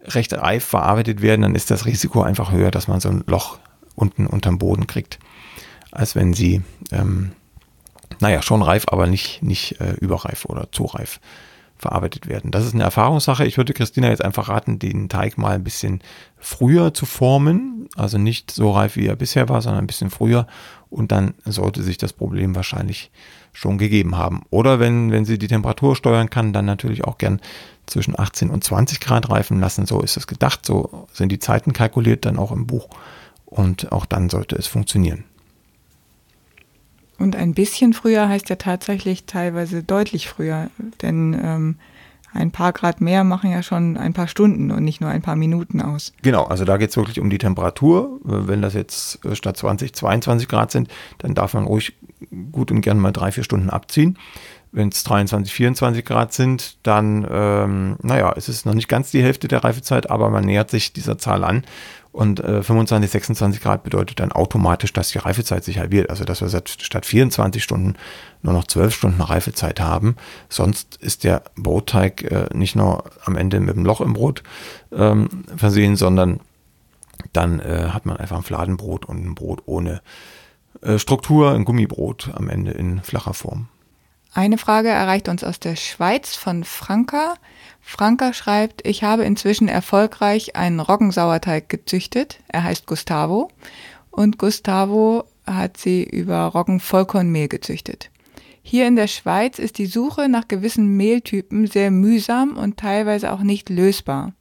recht 0.01 0.33
reif 0.33 0.63
verarbeitet 0.63 1.21
werden, 1.21 1.41
dann 1.41 1.55
ist 1.55 1.71
das 1.71 1.85
Risiko 1.85 2.21
einfach 2.21 2.51
höher, 2.51 2.69
dass 2.71 2.87
man 2.87 2.99
so 2.99 3.09
ein 3.09 3.23
Loch 3.25 3.57
unten 3.95 4.27
unterm 4.27 4.59
Boden 4.59 4.87
kriegt, 4.87 5.19
als 5.95 6.15
wenn 6.15 6.33
sie, 6.33 6.61
ähm, 6.91 7.31
naja, 8.19 8.41
schon 8.41 8.61
reif, 8.61 8.85
aber 8.87 9.07
nicht, 9.07 9.41
nicht 9.41 9.79
äh, 9.79 9.93
überreif 9.93 10.45
oder 10.45 10.71
zu 10.71 10.85
reif 10.85 11.19
verarbeitet 11.77 12.27
werden. 12.27 12.51
Das 12.51 12.65
ist 12.65 12.73
eine 12.73 12.83
Erfahrungssache. 12.83 13.45
Ich 13.45 13.57
würde 13.57 13.73
Christina 13.73 14.09
jetzt 14.09 14.23
einfach 14.23 14.47
raten, 14.47 14.79
den 14.79 15.09
Teig 15.09 15.37
mal 15.37 15.55
ein 15.55 15.63
bisschen 15.63 16.01
früher 16.37 16.93
zu 16.93 17.05
formen. 17.05 17.89
Also 17.95 18.17
nicht 18.17 18.51
so 18.51 18.71
reif, 18.71 18.95
wie 18.95 19.07
er 19.07 19.15
bisher 19.15 19.49
war, 19.49 19.61
sondern 19.61 19.83
ein 19.83 19.87
bisschen 19.87 20.09
früher. 20.09 20.47
Und 20.89 21.11
dann 21.11 21.33
sollte 21.43 21.83
sich 21.83 21.97
das 21.97 22.13
Problem 22.13 22.55
wahrscheinlich 22.55 23.11
schon 23.51 23.77
gegeben 23.77 24.17
haben. 24.17 24.43
Oder 24.51 24.79
wenn, 24.79 25.11
wenn 25.11 25.25
sie 25.25 25.37
die 25.37 25.47
Temperatur 25.47 25.95
steuern 25.95 26.29
kann, 26.29 26.53
dann 26.53 26.65
natürlich 26.65 27.03
auch 27.03 27.17
gern 27.17 27.41
zwischen 27.85 28.17
18 28.17 28.49
und 28.49 28.63
20 28.63 28.99
Grad 29.01 29.29
reifen 29.29 29.59
lassen. 29.59 29.85
So 29.85 30.01
ist 30.01 30.15
es 30.17 30.27
gedacht. 30.27 30.65
So 30.65 31.07
sind 31.11 31.29
die 31.29 31.39
Zeiten 31.39 31.73
kalkuliert 31.73 32.25
dann 32.25 32.37
auch 32.37 32.51
im 32.51 32.67
Buch. 32.67 32.87
Und 33.45 33.91
auch 33.91 34.05
dann 34.05 34.29
sollte 34.29 34.55
es 34.55 34.67
funktionieren. 34.67 35.25
Und 37.17 37.35
ein 37.35 37.53
bisschen 37.53 37.93
früher 37.93 38.27
heißt 38.27 38.49
ja 38.49 38.55
tatsächlich 38.55 39.25
teilweise 39.25 39.83
deutlich 39.83 40.27
früher, 40.27 40.69
denn 41.01 41.39
ähm, 41.41 41.75
ein 42.35 42.51
paar 42.51 42.73
Grad 42.73 42.99
mehr 42.99 43.23
machen 43.23 43.49
ja 43.49 43.63
schon 43.63 43.97
ein 43.97 44.13
paar 44.13 44.27
Stunden 44.27 44.69
und 44.71 44.83
nicht 44.83 44.99
nur 44.99 45.09
ein 45.09 45.21
paar 45.21 45.37
Minuten 45.37 45.81
aus. 45.81 46.11
Genau, 46.21 46.43
also 46.43 46.65
da 46.65 46.77
geht 46.77 46.89
es 46.89 46.97
wirklich 46.97 47.19
um 47.19 47.29
die 47.29 47.37
Temperatur. 47.37 48.19
Wenn 48.23 48.61
das 48.61 48.73
jetzt 48.73 49.23
äh, 49.25 49.35
statt 49.35 49.57
20, 49.57 49.93
22 49.93 50.47
Grad 50.47 50.71
sind, 50.71 50.89
dann 51.19 51.33
darf 51.33 51.53
man 51.53 51.65
ruhig 51.65 51.93
gut 52.51 52.71
und 52.71 52.81
gern 52.81 52.99
mal 52.99 53.11
drei, 53.11 53.31
vier 53.31 53.43
Stunden 53.43 53.69
abziehen. 53.69 54.17
Wenn 54.71 54.89
es 54.89 55.05
23, 55.05 55.53
24 55.53 56.03
Grad 56.03 56.33
sind, 56.33 56.77
dann, 56.83 57.25
ähm, 57.31 57.95
naja, 58.01 58.33
es 58.35 58.49
ist 58.49 58.65
noch 58.65 58.73
nicht 58.73 58.89
ganz 58.89 59.11
die 59.11 59.23
Hälfte 59.23 59.47
der 59.47 59.63
Reifezeit, 59.63 60.09
aber 60.09 60.29
man 60.29 60.43
nähert 60.43 60.69
sich 60.69 60.91
dieser 60.91 61.17
Zahl 61.17 61.45
an. 61.45 61.63
Und 62.15 62.39
äh, 62.39 62.63
25, 62.63 63.11
26 63.11 63.61
Grad 63.61 63.83
bedeutet 63.83 64.21
dann 64.21 64.31
automatisch, 64.31 64.93
dass 64.93 65.09
die 65.09 65.17
Reifezeit 65.17 65.65
sich 65.65 65.79
halbiert. 65.79 66.09
Also 66.09 66.23
dass 66.23 66.39
wir 66.39 66.47
statt 66.65 67.05
24 67.05 67.61
Stunden 67.61 67.95
nur 68.41 68.53
noch 68.53 68.63
12 68.63 68.95
Stunden 68.95 69.21
Reifezeit 69.21 69.81
haben. 69.81 70.15
Sonst 70.47 70.95
ist 71.01 71.25
der 71.25 71.43
Brotteig 71.57 72.23
äh, 72.23 72.45
nicht 72.53 72.77
nur 72.77 73.03
am 73.25 73.35
Ende 73.35 73.59
mit 73.59 73.75
einem 73.75 73.85
Loch 73.85 73.99
im 73.99 74.13
Brot 74.13 74.43
ähm, 74.93 75.27
versehen, 75.57 75.97
sondern 75.97 76.39
dann 77.33 77.59
äh, 77.59 77.89
hat 77.89 78.05
man 78.05 78.15
einfach 78.15 78.37
ein 78.37 78.43
Fladenbrot 78.43 79.03
und 79.03 79.25
ein 79.25 79.35
Brot 79.35 79.63
ohne 79.65 80.01
äh, 80.83 80.97
Struktur, 80.97 81.51
ein 81.51 81.65
Gummibrot 81.65 82.31
am 82.33 82.47
Ende 82.47 82.71
in 82.71 83.01
flacher 83.01 83.33
Form. 83.33 83.67
Eine 84.35 84.57
Frage 84.57 84.89
erreicht 84.89 85.29
uns 85.29 85.45
aus 85.45 85.61
der 85.61 85.77
Schweiz 85.77 86.35
von 86.35 86.65
Franka. 86.65 87.35
Franka 87.79 88.33
schreibt, 88.33 88.85
ich 88.85 89.01
habe 89.01 89.23
inzwischen 89.23 89.69
erfolgreich 89.69 90.57
einen 90.57 90.81
Roggensauerteig 90.81 91.69
gezüchtet. 91.69 92.41
Er 92.49 92.65
heißt 92.65 92.85
Gustavo. 92.85 93.49
Und 94.11 94.37
Gustavo 94.37 95.23
hat 95.45 95.77
sie 95.77 96.03
über 96.03 96.47
Roggenvollkornmehl 96.47 97.47
gezüchtet. 97.47 98.11
Hier 98.61 98.87
in 98.87 98.97
der 98.97 99.07
Schweiz 99.07 99.57
ist 99.57 99.77
die 99.77 99.85
Suche 99.85 100.27
nach 100.27 100.49
gewissen 100.49 100.97
Mehltypen 100.97 101.67
sehr 101.67 101.89
mühsam 101.89 102.57
und 102.57 102.75
teilweise 102.75 103.31
auch 103.31 103.41
nicht 103.41 103.69
lösbar. 103.69 104.33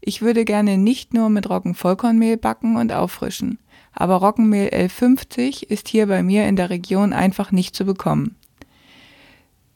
Ich 0.00 0.20
würde 0.20 0.44
gerne 0.44 0.78
nicht 0.78 1.14
nur 1.14 1.28
mit 1.28 1.48
Roggenvollkornmehl 1.48 2.38
backen 2.38 2.76
und 2.76 2.92
auffrischen, 2.92 3.60
aber 3.92 4.16
Roggenmehl 4.16 4.70
L50 4.70 5.62
ist 5.62 5.86
hier 5.86 6.08
bei 6.08 6.24
mir 6.24 6.48
in 6.48 6.56
der 6.56 6.70
Region 6.70 7.12
einfach 7.12 7.52
nicht 7.52 7.76
zu 7.76 7.84
bekommen. 7.84 8.34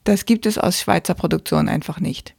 Das 0.03 0.25
gibt 0.25 0.45
es 0.45 0.57
aus 0.57 0.79
Schweizer 0.79 1.13
Produktion 1.13 1.69
einfach 1.69 1.99
nicht. 1.99 2.35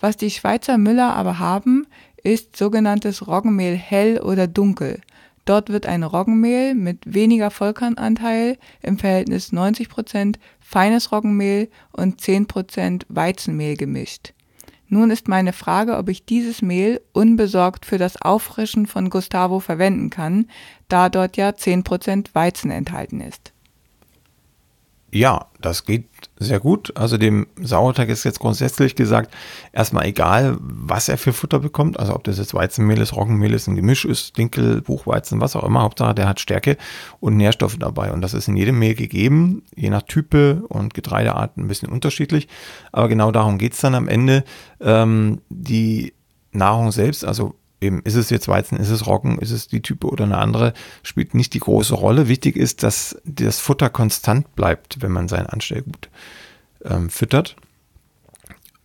Was 0.00 0.16
die 0.16 0.30
Schweizer 0.30 0.76
Müller 0.78 1.14
aber 1.14 1.38
haben, 1.38 1.86
ist 2.22 2.56
sogenanntes 2.56 3.26
Roggenmehl 3.26 3.76
hell 3.76 4.20
oder 4.20 4.46
dunkel. 4.46 5.00
Dort 5.44 5.70
wird 5.70 5.86
ein 5.86 6.02
Roggenmehl 6.02 6.74
mit 6.74 6.98
weniger 7.06 7.52
Vollkornanteil 7.52 8.58
im 8.82 8.98
Verhältnis 8.98 9.52
90% 9.52 10.36
feines 10.58 11.12
Roggenmehl 11.12 11.70
und 11.92 12.20
10% 12.20 13.04
Weizenmehl 13.08 13.76
gemischt. 13.76 14.32
Nun 14.88 15.10
ist 15.10 15.28
meine 15.28 15.52
Frage, 15.52 15.96
ob 15.96 16.08
ich 16.08 16.26
dieses 16.26 16.62
Mehl 16.62 17.00
unbesorgt 17.12 17.86
für 17.86 17.98
das 17.98 18.20
Auffrischen 18.20 18.86
von 18.86 19.10
Gustavo 19.10 19.60
verwenden 19.60 20.10
kann, 20.10 20.46
da 20.88 21.08
dort 21.08 21.36
ja 21.36 21.50
10% 21.50 22.34
Weizen 22.34 22.70
enthalten 22.70 23.20
ist. 23.20 23.52
Ja, 25.12 25.46
das 25.60 25.84
geht 25.84 26.08
sehr 26.36 26.58
gut. 26.58 26.92
Also 26.96 27.16
dem 27.16 27.46
Sauerteig 27.60 28.08
ist 28.08 28.24
jetzt 28.24 28.40
grundsätzlich 28.40 28.96
gesagt, 28.96 29.32
erstmal 29.72 30.06
egal, 30.06 30.56
was 30.60 31.08
er 31.08 31.16
für 31.16 31.32
Futter 31.32 31.60
bekommt. 31.60 31.98
Also 31.98 32.14
ob 32.14 32.24
das 32.24 32.38
jetzt 32.38 32.54
Weizenmehl 32.54 33.00
ist, 33.00 33.14
Roggenmehl 33.14 33.54
ist, 33.54 33.68
ein 33.68 33.76
Gemisch 33.76 34.04
ist, 34.04 34.36
Dinkel, 34.36 34.82
Buchweizen, 34.82 35.40
was 35.40 35.54
auch 35.54 35.62
immer. 35.62 35.82
Hauptsache, 35.82 36.14
der 36.14 36.28
hat 36.28 36.40
Stärke 36.40 36.76
und 37.20 37.36
Nährstoffe 37.36 37.78
dabei. 37.78 38.12
Und 38.12 38.20
das 38.20 38.34
ist 38.34 38.48
in 38.48 38.56
jedem 38.56 38.78
Mehl 38.78 38.94
gegeben, 38.94 39.62
je 39.76 39.90
nach 39.90 40.02
Type 40.02 40.64
und 40.68 40.92
Getreidearten 40.92 41.64
ein 41.64 41.68
bisschen 41.68 41.88
unterschiedlich. 41.88 42.48
Aber 42.90 43.08
genau 43.08 43.30
darum 43.30 43.58
geht's 43.58 43.80
dann 43.80 43.94
am 43.94 44.08
Ende. 44.08 44.44
Ähm, 44.80 45.40
die 45.48 46.14
Nahrung 46.50 46.90
selbst, 46.90 47.24
also 47.24 47.54
eben, 47.80 48.02
ist 48.02 48.14
es 48.14 48.30
jetzt 48.30 48.48
Weizen, 48.48 48.78
ist 48.78 48.90
es 48.90 49.06
Roggen, 49.06 49.38
ist 49.38 49.50
es 49.50 49.68
die 49.68 49.82
Type 49.82 50.06
oder 50.06 50.24
eine 50.24 50.38
andere, 50.38 50.72
spielt 51.02 51.34
nicht 51.34 51.54
die 51.54 51.60
große 51.60 51.94
Rolle. 51.94 52.28
Wichtig 52.28 52.56
ist, 52.56 52.82
dass 52.82 53.20
das 53.24 53.58
Futter 53.58 53.90
konstant 53.90 54.54
bleibt, 54.54 55.02
wenn 55.02 55.12
man 55.12 55.28
sein 55.28 55.46
Anstellgut 55.46 56.08
ähm, 56.84 57.10
füttert, 57.10 57.56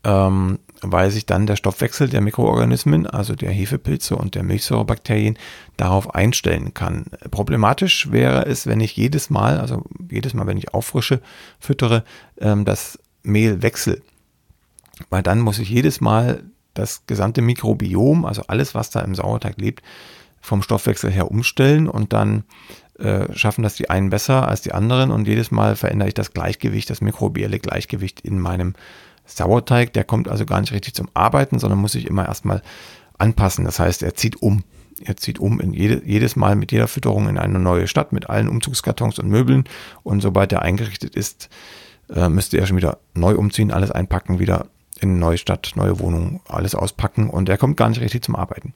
ähm, 0.04 0.60
weil 0.82 1.12
sich 1.12 1.26
dann 1.26 1.46
der 1.46 1.56
Stoffwechsel 1.56 2.10
der 2.10 2.22
Mikroorganismen, 2.22 3.06
also 3.08 3.36
der 3.36 3.52
Hefepilze 3.52 4.16
und 4.16 4.36
der 4.36 4.44
Milchsäurebakterien, 4.44 5.38
darauf 5.78 6.14
einstellen 6.16 6.74
kann. 6.74 7.06
Problematisch 7.30 8.12
wäre 8.12 8.46
es, 8.46 8.66
wenn 8.68 8.82
ich 8.82 8.96
jedes 8.96 9.30
Mal, 9.30 9.60
also 9.60 9.84
jedes 10.10 10.34
Mal, 10.34 10.48
wenn 10.48 10.58
ich 10.58 10.74
auffrische, 10.74 11.22
füttere, 11.60 12.04
ähm, 12.40 12.66
das 12.66 13.00
Mehl 13.24 13.62
wechsle. 13.62 14.02
Weil 15.10 15.24
dann 15.24 15.40
muss 15.40 15.60
ich 15.60 15.70
jedes 15.70 16.02
Mal 16.02 16.44
das 16.74 17.04
gesamte 17.08 17.42
Mikrobiom, 17.42 18.25
also 18.25 18.44
alles, 18.48 18.75
was 18.75 18.90
da 18.90 19.01
im 19.01 19.16
Sauerteig 19.16 19.60
lebt, 19.60 19.84
vom 20.42 20.62
Stoffwechsel 20.63 21.12
her 21.12 21.30
umstellen 21.30 21.88
und 21.88 22.13
dann 22.13 22.44
äh, 23.00 23.34
schaffen 23.36 23.63
das 23.63 23.75
die 23.75 23.90
einen 23.90 24.10
besser 24.10 24.48
als 24.48 24.62
die 24.62 24.74
anderen 24.74 25.12
und 25.12 25.28
jedes 25.28 25.51
Mal 25.51 25.75
verändere 25.75 26.10
ich 26.10 26.13
das 26.13 26.34
Gleichgewicht, 26.34 26.90
das 26.90 27.01
mikrobielle 27.01 27.60
Gleichgewicht 27.60 28.22
in 28.22 28.40
meinem 28.40 28.74
Sauerteig. 29.25 29.94
Der 29.94 30.04
kommt 30.04 30.28
also 30.28 30.46
gar 30.46 30.62
nicht 30.62 30.74
richtig 30.74 30.94
zum 30.94 31.10
Arbeiten, 31.13 31.60
sondern 31.60 31.80
muss 31.80 31.94
sich 31.94 32.08
immer 32.08 32.28
erstmal 32.28 32.62
anpassen. 33.18 33.66
Das 33.66 33.80
heißt, 33.80 34.04
er 34.04 34.16
zieht 34.16 34.42
um. 34.42 34.63
Er 35.04 35.18
zieht 35.18 35.40
um 35.40 35.60
in 35.60 35.74
jede, 35.74 36.04
jedes 36.06 36.36
Mal 36.36 36.56
mit 36.56 36.72
jeder 36.72 36.88
Fütterung 36.88 37.28
in 37.28 37.38
eine 37.38 37.60
neue 37.60 37.88
Stadt 37.88 38.13
mit 38.13 38.30
allen 38.30 38.48
Umzugskartons 38.48 39.20
und 39.20 39.30
Möbeln. 39.30 39.63
Und 40.04 40.22
sobald 40.22 40.51
er 40.51 40.62
eingerichtet 40.62 41.16
ist, 41.16 41.50
äh, 42.13 42.30
müsste 42.30 42.58
er 42.58 42.68
schon 42.68 42.78
wieder 42.78 43.00
neu 43.13 43.36
umziehen, 43.36 43.72
alles 43.72 43.90
einpacken, 43.90 44.40
wieder 44.40 44.68
in 45.01 45.20
neue 45.20 45.38
Stadt, 45.38 45.74
neue 45.75 46.00
Wohnung, 46.00 46.41
alles 46.48 46.75
auspacken 46.75 47.29
und 47.29 47.50
er 47.50 47.58
kommt 47.58 47.77
gar 47.77 47.89
nicht 47.89 48.01
richtig 48.01 48.24
zum 48.24 48.36
Arbeiten. 48.36 48.74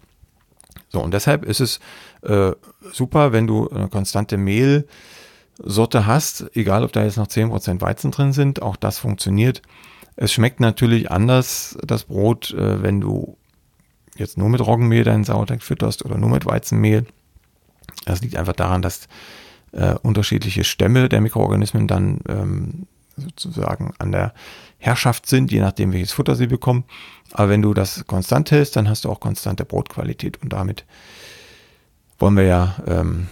So, 0.90 1.02
und 1.02 1.14
deshalb 1.14 1.46
ist 1.46 1.62
es 1.62 1.80
äh, 2.22 2.52
super, 2.92 3.32
wenn 3.32 3.48
du 3.48 3.70
eine 3.70 3.88
konstante 3.90 4.38
Mehlsorte 4.38 6.06
hast, 6.06 6.46
egal 6.56 6.84
ob 6.84 6.94
da 6.94 7.04
jetzt 7.04 7.18
noch 7.18 7.28
10% 7.28 7.82
Weizen 7.82 8.12
drin 8.12 8.34
sind, 8.34 8.62
auch 8.62 8.76
das 8.76 8.98
funktioniert. 8.98 9.62
Es 10.16 10.32
schmeckt 10.34 10.60
natürlich 10.60 11.12
anders, 11.12 11.78
das 11.84 12.06
Brot, 12.06 12.52
äh, 12.54 12.82
wenn 12.82 13.02
du 13.02 13.38
jetzt 14.16 14.38
nur 14.38 14.50
mit 14.50 14.66
Roggenmehl 14.66 15.04
deinen 15.04 15.26
Sauerteig 15.26 15.62
fütterst 15.62 16.06
oder 16.06 16.18
nur 16.18 16.30
mit 16.30 16.46
Weizenmehl. 16.46 17.06
Das 18.06 18.22
liegt 18.22 18.38
einfach 18.38 18.54
daran, 18.54 18.82
dass 18.82 19.08
äh, 19.74 19.96
unterschiedliche 20.02 20.64
Stämme 20.64 21.10
der 21.10 21.22
Mikroorganismen 21.22 21.88
dann 21.88 22.20
ähm, 22.30 22.88
sozusagen 23.18 23.94
an 24.00 24.12
der 24.12 24.34
Herrschaft 24.86 25.26
sind, 25.26 25.52
je 25.52 25.62
nachdem, 25.62 25.94
welches 25.94 26.12
Futter 26.12 26.36
sie 26.36 26.48
bekommen. 26.48 26.84
Aber 27.34 27.50
wenn 27.50 27.64
du 27.64 27.74
das 27.74 28.06
konstant 28.06 28.52
hältst, 28.52 28.76
dann 28.76 28.88
hast 28.88 29.04
du 29.06 29.10
auch 29.10 29.20
konstante 29.20 29.66
Brotqualität 29.66 30.42
und 30.42 30.54
damit 30.54 30.86
wollen 32.20 32.38
wir 32.38 32.44
ja, 32.44 32.76
ähm, 32.86 33.28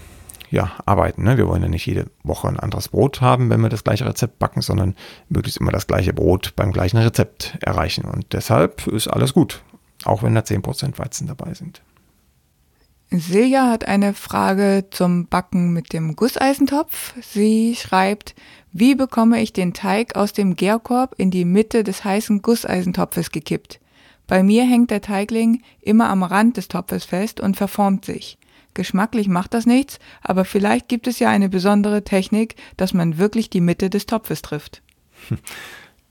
ja 0.49 0.71
arbeiten. 0.85 1.23
Ne? 1.23 1.37
Wir 1.37 1.47
wollen 1.47 1.61
ja 1.61 1.69
nicht 1.69 1.85
jede 1.85 2.07
Woche 2.23 2.47
ein 2.47 2.59
anderes 2.59 2.89
Brot 2.89 3.21
haben, 3.21 3.51
wenn 3.51 3.61
wir 3.61 3.69
das 3.69 3.83
gleiche 3.83 4.05
Rezept 4.05 4.39
backen, 4.39 4.61
sondern 4.61 4.95
möglichst 5.29 5.59
immer 5.59 5.71
das 5.71 5.85
gleiche 5.85 6.11
Brot 6.11 6.53
beim 6.55 6.71
gleichen 6.71 6.97
Rezept 6.97 7.57
erreichen. 7.61 8.05
Und 8.05 8.33
deshalb 8.33 8.87
ist 8.87 9.07
alles 9.07 9.33
gut, 9.33 9.61
auch 10.05 10.23
wenn 10.23 10.33
da 10.33 10.41
10% 10.41 10.97
Weizen 10.97 11.27
dabei 11.27 11.53
sind. 11.53 11.81
Silja 13.19 13.69
hat 13.69 13.87
eine 13.87 14.13
Frage 14.13 14.85
zum 14.89 15.27
Backen 15.27 15.71
mit 15.71 15.93
dem 15.93 16.15
Gusseisentopf. 16.15 17.13
Sie 17.21 17.75
schreibt, 17.75 18.33
wie 18.71 18.95
bekomme 18.95 19.41
ich 19.41 19.53
den 19.53 19.73
Teig 19.73 20.15
aus 20.15 20.33
dem 20.33 20.55
Gärkorb 20.55 21.13
in 21.17 21.29
die 21.29 21.45
Mitte 21.45 21.83
des 21.83 22.03
heißen 22.03 22.41
Gusseisentopfes 22.41 23.31
gekippt? 23.31 23.79
Bei 24.25 24.41
mir 24.41 24.63
hängt 24.63 24.89
der 24.89 25.01
Teigling 25.01 25.61
immer 25.81 26.09
am 26.09 26.23
Rand 26.23 26.57
des 26.57 26.69
Topfes 26.69 27.05
fest 27.05 27.39
und 27.39 27.55
verformt 27.55 28.05
sich. 28.05 28.37
Geschmacklich 28.73 29.27
macht 29.27 29.53
das 29.53 29.67
nichts, 29.67 29.99
aber 30.21 30.45
vielleicht 30.45 30.87
gibt 30.87 31.05
es 31.05 31.19
ja 31.19 31.29
eine 31.29 31.49
besondere 31.49 32.03
Technik, 32.03 32.55
dass 32.77 32.93
man 32.93 33.19
wirklich 33.19 33.49
die 33.51 33.61
Mitte 33.61 33.89
des 33.89 34.05
Topfes 34.05 34.41
trifft. 34.41 34.81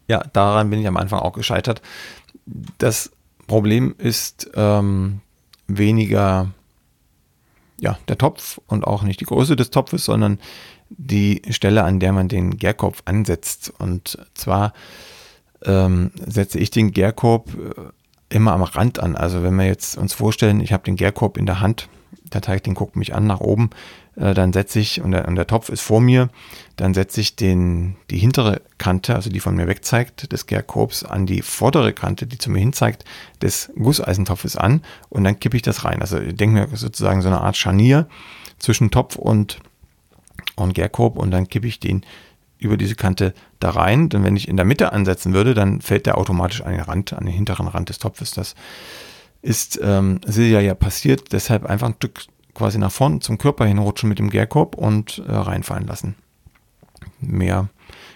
Ja, 0.09 0.21
daran 0.33 0.69
bin 0.69 0.81
ich 0.81 0.89
am 0.89 0.97
Anfang 0.97 1.21
auch 1.21 1.33
gescheitert. 1.33 1.81
Das 2.77 3.13
Problem 3.47 3.95
ist 3.97 4.51
ähm, 4.57 5.21
weniger 5.69 6.51
ja, 7.81 7.99
der 8.09 8.19
Topf 8.19 8.61
und 8.67 8.87
auch 8.87 9.03
nicht 9.03 9.21
die 9.21 9.25
Größe 9.25 9.57
des 9.57 9.71
Topfes, 9.71 10.05
sondern 10.05 10.39
die 10.91 11.43
Stelle, 11.51 11.85
an 11.85 12.01
der 12.01 12.13
man 12.13 12.29
den 12.29 12.57
Gärkorb 12.57 13.03
ansetzt. 13.05 13.73
Und 13.79 14.19
zwar 14.35 14.73
ähm, 15.65 16.13
setze 16.27 16.59
ich 16.59 16.71
den 16.71 16.93
Gärkorb 16.93 17.51
äh, 17.55 18.35
immer 18.35 18.53
am 18.53 18.63
Rand 18.63 18.99
an. 18.99 19.17
Also 19.17 19.43
wenn 19.43 19.57
wir 19.57 19.67
jetzt 19.67 19.97
uns 19.97 20.13
vorstellen, 20.13 20.61
ich 20.61 20.73
habe 20.73 20.85
den 20.85 20.97
Gärkorb 20.97 21.37
in 21.37 21.47
der 21.47 21.61
Hand, 21.61 21.89
der 22.33 22.41
Teig, 22.41 22.65
den 22.65 22.75
guckt 22.75 22.97
mich 22.97 23.15
an 23.15 23.27
nach 23.27 23.41
oben, 23.41 23.71
äh, 24.17 24.35
dann 24.35 24.53
setze 24.53 24.79
ich, 24.79 25.01
und 25.01 25.13
der, 25.13 25.27
und 25.29 25.37
der, 25.37 25.47
Topf 25.47 25.69
ist 25.69 25.81
vor 25.81 26.01
mir, 26.01 26.29
dann 26.77 26.95
setze 26.95 27.21
ich 27.21 27.37
den, 27.37 27.97
die 28.11 28.19
hintere 28.19 28.61
Kante, 28.79 29.15
also 29.15 29.31
die 29.31 29.41
von 29.41 29.55
mir 29.55 29.67
weg 29.67 29.85
zeigt, 29.85 30.33
des 30.33 30.47
Gärkorbs 30.47 31.05
an 31.05 31.27
die 31.27 31.43
vordere 31.43 31.93
Kante, 31.93 32.27
die 32.27 32.39
zu 32.39 32.51
mir 32.51 32.61
hin 32.61 32.73
zeigt, 32.73 33.05
des 33.41 33.71
Gusseisentopfes 33.77 34.57
an 34.57 34.83
und 35.09 35.25
dann 35.25 35.39
kippe 35.39 35.57
ich 35.57 35.63
das 35.63 35.85
rein. 35.85 36.01
Also 36.01 36.19
ich 36.19 36.37
denke 36.37 36.67
mir 36.69 36.77
sozusagen 36.77 37.23
so 37.23 37.29
eine 37.29 37.41
Art 37.41 37.57
Scharnier 37.57 38.07
zwischen 38.59 38.91
Topf 38.91 39.17
und, 39.17 39.61
und 40.57 40.75
Gärkorb 40.75 41.17
und 41.17 41.31
dann 41.31 41.49
kippe 41.49 41.67
ich 41.67 41.81
den 41.81 42.05
über 42.59 42.77
diese 42.77 42.95
Kante 42.95 43.35
da 43.61 43.71
rein. 43.71 44.09
Denn 44.09 44.25
wenn 44.25 44.37
ich 44.37 44.49
in 44.49 44.57
der 44.57 44.65
Mitte 44.65 44.93
ansetzen 44.93 45.35
würde, 45.35 45.55
dann 45.55 45.81
fällt 45.81 46.07
der 46.07 46.17
automatisch 46.17 46.63
an 46.63 46.73
den 46.73 46.81
Rand, 46.81 47.13
an 47.13 47.25
den 47.25 47.35
hinteren 47.35 47.67
Rand 47.67 47.89
des 47.89 47.99
Topfes. 47.99 48.31
Das 48.31 48.55
ist 49.43 49.79
ähm, 49.83 50.21
Silja 50.25 50.61
ja 50.61 50.75
passiert, 50.75 51.33
deshalb 51.33 51.67
einfach 51.67 51.89
ein 51.89 51.95
Stück 51.95 52.27
quasi 52.55 52.79
nach 52.79 52.93
vorn 52.93 53.21
zum 53.21 53.39
Körper 53.39 53.67
hinrutschen 53.67 54.09
mit 54.09 54.19
dem 54.19 54.31
Gärkorb 54.31 54.77
und 54.77 55.23
äh, 55.27 55.33
reinfallen 55.33 55.87
lassen. 55.87 56.15
Mehr 57.21 57.69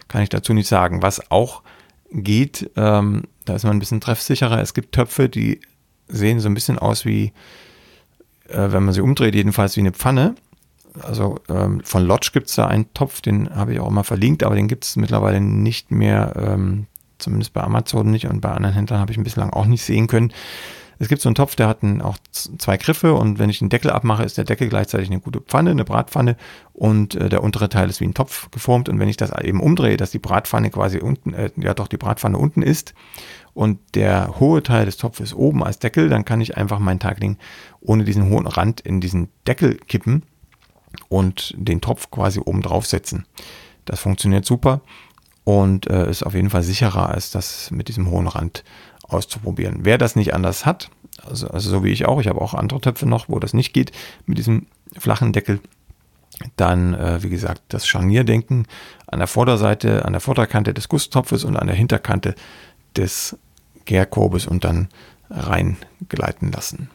kann 0.09 0.23
ich 0.23 0.29
dazu 0.29 0.53
nicht 0.53 0.69
sagen. 0.69 1.03
Was 1.03 1.31
auch 1.31 1.63
geht, 2.11 2.71
ähm, 2.77 3.25
da 3.45 3.55
ist 3.55 3.65
man 3.65 3.77
ein 3.77 3.81
bisschen 3.81 4.01
treffsicherer. 4.01 4.61
Es 4.61 4.75
gibt 4.75 4.95
Töpfe, 4.95 5.29
die 5.29 5.61
sehen 6.09 6.41
so 6.41 6.49
ein 6.49 6.55
bisschen 6.55 6.79
aus 6.79 7.05
wie, 7.05 7.33
äh, 8.49 8.71
wenn 8.71 8.85
man 8.85 8.95
sie 8.95 9.01
umdreht, 9.01 9.35
jedenfalls 9.35 9.77
wie 9.77 9.81
eine 9.81 9.93
Pfanne. 9.93 10.35
Also 11.03 11.39
ähm, 11.49 11.81
von 11.85 12.05
Lodge 12.05 12.31
gibt 12.33 12.49
es 12.49 12.55
da 12.55 12.67
einen 12.67 12.93
Topf, 12.95 13.21
den 13.21 13.55
habe 13.55 13.73
ich 13.73 13.81
auch 13.81 13.89
immer 13.89 14.05
verlinkt, 14.05 14.45
aber 14.45 14.55
den 14.55 14.69
gibt 14.69 14.85
es 14.85 14.97
mittlerweile 14.97 15.41
nicht 15.41 15.91
mehr, 15.91 16.35
ähm, 16.37 16.87
zumindest 17.19 17.53
bei 17.53 17.63
Amazon 17.63 18.11
nicht 18.11 18.27
und 18.27 18.41
bei 18.41 18.51
anderen 18.51 18.75
Händlern 18.75 19.01
habe 19.01 19.13
ich 19.13 19.19
ein 19.19 19.25
bisschen 19.25 19.43
lang 19.43 19.53
auch 19.53 19.67
nicht 19.67 19.83
sehen 19.83 20.07
können. 20.07 20.33
Es 20.99 21.09
gibt 21.09 21.21
so 21.21 21.29
einen 21.29 21.35
Topf, 21.35 21.57
der 21.57 21.69
hat 21.69 21.83
einen, 21.83 22.01
auch 22.01 22.17
zwei 22.33 22.77
Griffe 22.77 23.15
und 23.15 23.39
wenn 23.39 23.51
ich 23.51 23.59
den 23.59 23.69
Deckel 23.69 23.91
abmache, 23.91 24.25
ist 24.25 24.39
der 24.39 24.45
Deckel 24.45 24.69
gleichzeitig 24.69 25.11
eine 25.11 25.21
gute 25.21 25.41
Pfanne, 25.41 25.71
eine 25.71 25.85
Bratpfanne 25.85 26.37
und 26.73 27.15
äh, 27.15 27.29
der 27.29 27.43
untere 27.43 27.69
Teil 27.69 27.91
ist 27.91 28.01
wie 28.01 28.07
ein 28.07 28.15
Topf 28.15 28.51
geformt 28.51 28.89
und 28.89 28.99
wenn 28.99 29.09
ich 29.09 29.17
das 29.17 29.31
eben 29.43 29.61
umdrehe, 29.61 29.97
dass 29.97 30.11
die 30.11 30.19
Bratpfanne 30.19 30.71
quasi 30.71 30.99
unten, 30.99 31.35
äh, 31.35 31.51
ja 31.57 31.75
doch 31.75 31.89
die 31.89 31.99
Bratpfanne 31.99 32.39
unten 32.39 32.63
ist 32.63 32.95
und 33.53 33.79
der 33.95 34.41
hohe 34.41 34.63
Teil 34.63 34.87
des 34.87 34.97
Topfes 34.97 35.35
oben 35.35 35.63
als 35.63 35.79
Deckel, 35.79 36.09
dann 36.09 36.25
kann 36.25 36.41
ich 36.41 36.57
einfach 36.57 36.79
mein 36.79 36.99
Teigling 36.99 37.37
ohne 37.81 38.05
diesen 38.05 38.31
hohen 38.31 38.47
Rand 38.47 38.81
in 38.81 39.01
diesen 39.01 39.29
Deckel 39.47 39.77
kippen 39.77 40.23
und 41.09 41.55
den 41.59 41.81
Topf 41.81 42.11
quasi 42.11 42.41
oben 42.41 42.63
drauf 42.63 42.87
setzen. 42.87 43.27
Das 43.85 44.01
funktioniert 44.01 44.47
super 44.47 44.81
und 45.45 45.89
äh, 45.89 46.11
ist 46.11 46.25
auf 46.25 46.35
jeden 46.35 46.51
Fall 46.51 46.63
sicherer 46.63 47.09
als 47.11 47.31
das 47.31 47.71
mit 47.71 47.89
diesem 47.89 48.11
hohen 48.11 48.27
Rand 48.27 48.65
auszuprobieren. 49.09 49.81
Wer 49.83 49.99
das 49.99 50.17
nicht 50.17 50.35
anders 50.35 50.67
hat, 50.67 50.91
also, 51.25 51.49
also 51.49 51.71
so 51.71 51.85
wie 51.85 51.91
ich 51.91 52.07
auch, 52.07 52.21
ich 52.21 52.29
habe 52.29 52.41
auch 52.41 52.55
andere 52.55 52.81
Töpfe 52.81 53.07
noch, 53.07 53.29
wo 53.29 53.39
das 53.39 53.55
nicht 53.55 53.73
geht 53.73 53.93
mit 54.27 54.39
diesem 54.39 54.67
flachen 54.99 55.33
Deckel, 55.33 55.61
dann, 56.57 56.95
äh, 56.95 57.23
wie 57.23 57.31
gesagt, 57.31 57.63
das 57.69 57.87
Scharnierdenken 57.87 58.67
an 59.07 59.19
der 59.19 59.29
Vorderseite, 59.29 60.05
an 60.05 60.13
der 60.13 60.21
Vorderkante 60.21 60.75
des 60.75 60.89
Gusstopfes 60.89 61.45
und 61.45 61.57
an 61.57 61.67
der 61.67 61.77
Hinterkante 61.77 62.35
des 62.97 63.39
Gärkorbes 63.85 64.47
und 64.47 64.65
dann 64.65 64.89
reingleiten 65.31 66.53
lassen. 66.53 66.91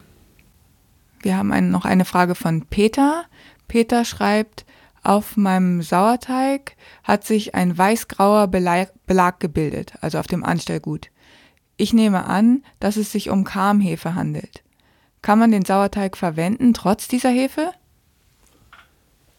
Wir 1.21 1.37
haben 1.37 1.51
ein, 1.51 1.71
noch 1.71 1.85
eine 1.85 2.05
Frage 2.05 2.35
von 2.35 2.65
Peter. 2.65 3.25
Peter 3.67 4.05
schreibt, 4.05 4.65
auf 5.03 5.37
meinem 5.37 5.81
Sauerteig 5.81 6.75
hat 7.03 7.25
sich 7.25 7.55
ein 7.55 7.75
weißgrauer 7.75 8.47
Belag, 8.47 8.91
Belag 9.07 9.39
gebildet, 9.39 9.93
also 10.01 10.19
auf 10.19 10.27
dem 10.27 10.43
Anstellgut. 10.43 11.09
Ich 11.81 11.93
nehme 11.93 12.25
an, 12.27 12.61
dass 12.79 12.95
es 12.95 13.11
sich 13.11 13.31
um 13.31 13.43
Karmhefe 13.43 14.13
handelt. 14.13 14.61
Kann 15.23 15.39
man 15.39 15.49
den 15.49 15.65
Sauerteig 15.65 16.15
verwenden, 16.15 16.75
trotz 16.75 17.07
dieser 17.07 17.31
Hefe? 17.31 17.71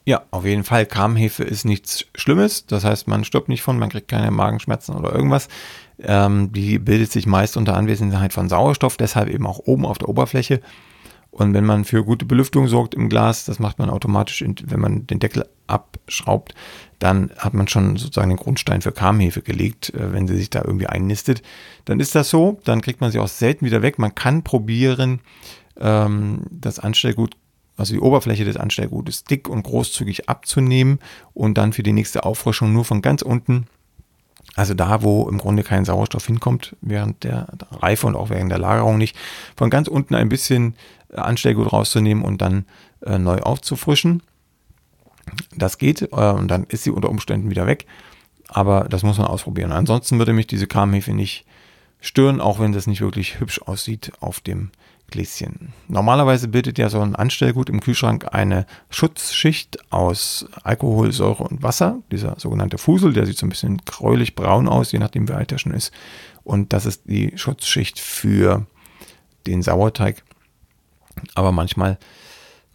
Ja, 0.05 0.23
auf 0.33 0.45
jeden 0.45 0.65
Fall. 0.65 0.85
Karmhefe 0.85 1.45
ist 1.45 1.65
nichts 1.65 2.05
Schlimmes. 2.17 2.67
Das 2.67 2.83
heißt, 2.83 3.07
man 3.07 3.23
stirbt 3.23 3.49
nicht 3.49 3.63
von, 3.63 3.79
man 3.79 3.91
kriegt 3.91 4.09
keine 4.09 4.33
Magenschmerzen 4.33 4.97
oder 4.97 5.15
irgendwas. 5.15 5.47
Ähm, 6.01 6.53
die 6.53 6.81
bildet 6.81 7.13
sich 7.13 7.27
meist 7.27 7.57
unter 7.57 7.77
Anwesenheit 7.77 8.33
von 8.33 8.49
Sauerstoff, 8.49 8.97
deshalb 8.97 9.29
eben 9.29 9.47
auch 9.47 9.61
oben 9.61 9.87
auf 9.87 9.99
der 9.99 10.09
Oberfläche. 10.09 10.63
Und 11.33 11.55
wenn 11.55 11.65
man 11.65 11.87
für 11.87 12.05
gute 12.05 12.27
Belüftung 12.27 12.69
sorgt 12.69 12.95
im 12.95 13.09
Glas, 13.09 13.47
das 13.47 13.59
macht 13.59 13.79
man 13.79 13.89
automatisch, 13.89 14.45
wenn 14.67 14.81
man 14.81 15.07
den 15.07 15.19
Deckel 15.19 15.49
abschraubt, 15.67 16.55
dann 16.99 17.31
hat 17.39 17.55
man 17.55 17.67
schon 17.69 17.97
sozusagen 17.97 18.29
den 18.29 18.37
Grundstein 18.37 18.83
für 18.83 18.93
Karmhefe 18.93 19.41
gelegt, 19.41 19.95
äh, 19.95 20.13
wenn 20.13 20.29
sie 20.29 20.37
sich 20.37 20.51
da 20.51 20.63
irgendwie 20.63 20.89
einnistet. 20.89 21.43
Dann 21.87 22.01
ist 22.01 22.15
das 22.15 22.29
so, 22.29 22.61
dann 22.65 22.83
kriegt 22.83 23.01
man 23.01 23.11
sie 23.11 23.19
auch 23.19 23.29
selten 23.29 23.65
wieder 23.65 23.81
weg. 23.81 23.99
Man 23.99 24.15
kann 24.15 24.45
probieren, 24.45 25.21
ähm, 25.81 26.43
das 26.51 26.79
Anstellgut, 26.79 27.35
also 27.79 27.95
die 27.95 28.01
Oberfläche 28.01 28.45
des 28.45 28.59
Anstellgutes 28.59 29.25
dick 29.25 29.49
und 29.49 29.63
großzügig 29.63 30.29
abzunehmen 30.29 30.99
und 31.33 31.57
dann 31.57 31.73
für 31.73 31.83
die 31.83 31.95
nächste 31.95 32.25
Auffrischung 32.25 32.75
nur 32.75 32.85
von 32.85 33.01
ganz 33.01 33.23
unten 33.23 33.67
also 34.55 34.75
da, 34.75 35.03
wo 35.03 35.29
im 35.29 35.39
Grunde 35.39 35.63
kein 35.63 35.85
Sauerstoff 35.85 36.27
hinkommt, 36.27 36.77
während 36.83 37.25
der 37.25 37.49
Reife 37.71 38.07
und 38.07 38.17
auch 38.17 38.29
während 38.29 38.51
der 38.51 38.59
Lagerung 38.59 38.99
nicht, 38.99 39.17
von 39.57 39.71
ganz 39.71 39.89
unten 39.89 40.15
ein 40.15 40.29
bisschen 40.29 40.75
Anstellgut 41.13 41.73
rauszunehmen 41.73 42.25
und 42.25 42.43
dann 42.43 42.67
äh, 43.05 43.19
neu 43.19 43.39
aufzufrischen. 43.39 44.23
Das 45.57 45.79
geht 45.79 46.03
äh, 46.03 46.07
und 46.07 46.49
dann 46.49 46.65
ist 46.65 46.85
sie 46.85 46.91
unter 46.91 47.11
Umständen 47.11 47.51
wieder 47.51 47.67
weg. 47.67 47.87
Aber 48.49 48.87
das 48.89 49.03
muss 49.03 49.19
man 49.19 49.27
ausprobieren. 49.27 49.73
Ansonsten 49.73 50.19
würde 50.19 50.33
mich 50.33 50.47
diese 50.47 50.67
Karmhefe 50.67 51.13
nicht 51.13 51.47
stören, 52.01 52.41
auch 52.41 52.59
wenn 52.59 52.73
das 52.73 52.87
nicht 52.87 53.01
wirklich 53.01 53.41
hübsch 53.41 53.63
aussieht 53.63 54.13
auf 54.21 54.41
dem 54.41 54.71
Gläschen. 55.13 55.73
Normalerweise 55.89 56.49
bildet 56.49 56.79
ja 56.79 56.89
so 56.89 57.01
ein 57.01 57.15
Anstellgut 57.15 57.69
im 57.69 57.81
Kühlschrank 57.81 58.35
eine 58.35 58.67
Schutzschicht 58.91 59.93
aus 59.93 60.47
Alkohol, 60.65 61.13
Säure 61.13 61.45
und 61.45 61.63
Wasser, 61.63 61.99
dieser 62.11 62.39
sogenannte 62.39 62.79
Fusel, 62.79 63.13
der 63.13 63.27
sieht 63.27 63.39
so 63.39 63.47
ein 63.47 63.51
bisschen 63.51 63.79
gräulich-braun 63.85 64.69
aus, 64.69 64.91
je 64.91 64.99
nachdem 64.99 65.29
wie 65.29 65.33
alt 65.33 65.53
er 65.53 65.59
schon 65.59 65.75
ist. 65.75 65.93
Und 66.43 66.73
das 66.73 66.87
ist 66.87 67.03
die 67.05 67.33
Schutzschicht 67.37 68.01
für 68.01 68.67
den 69.47 69.63
Sauerteig. 69.63 70.25
Aber 71.35 71.53
manchmal 71.53 71.99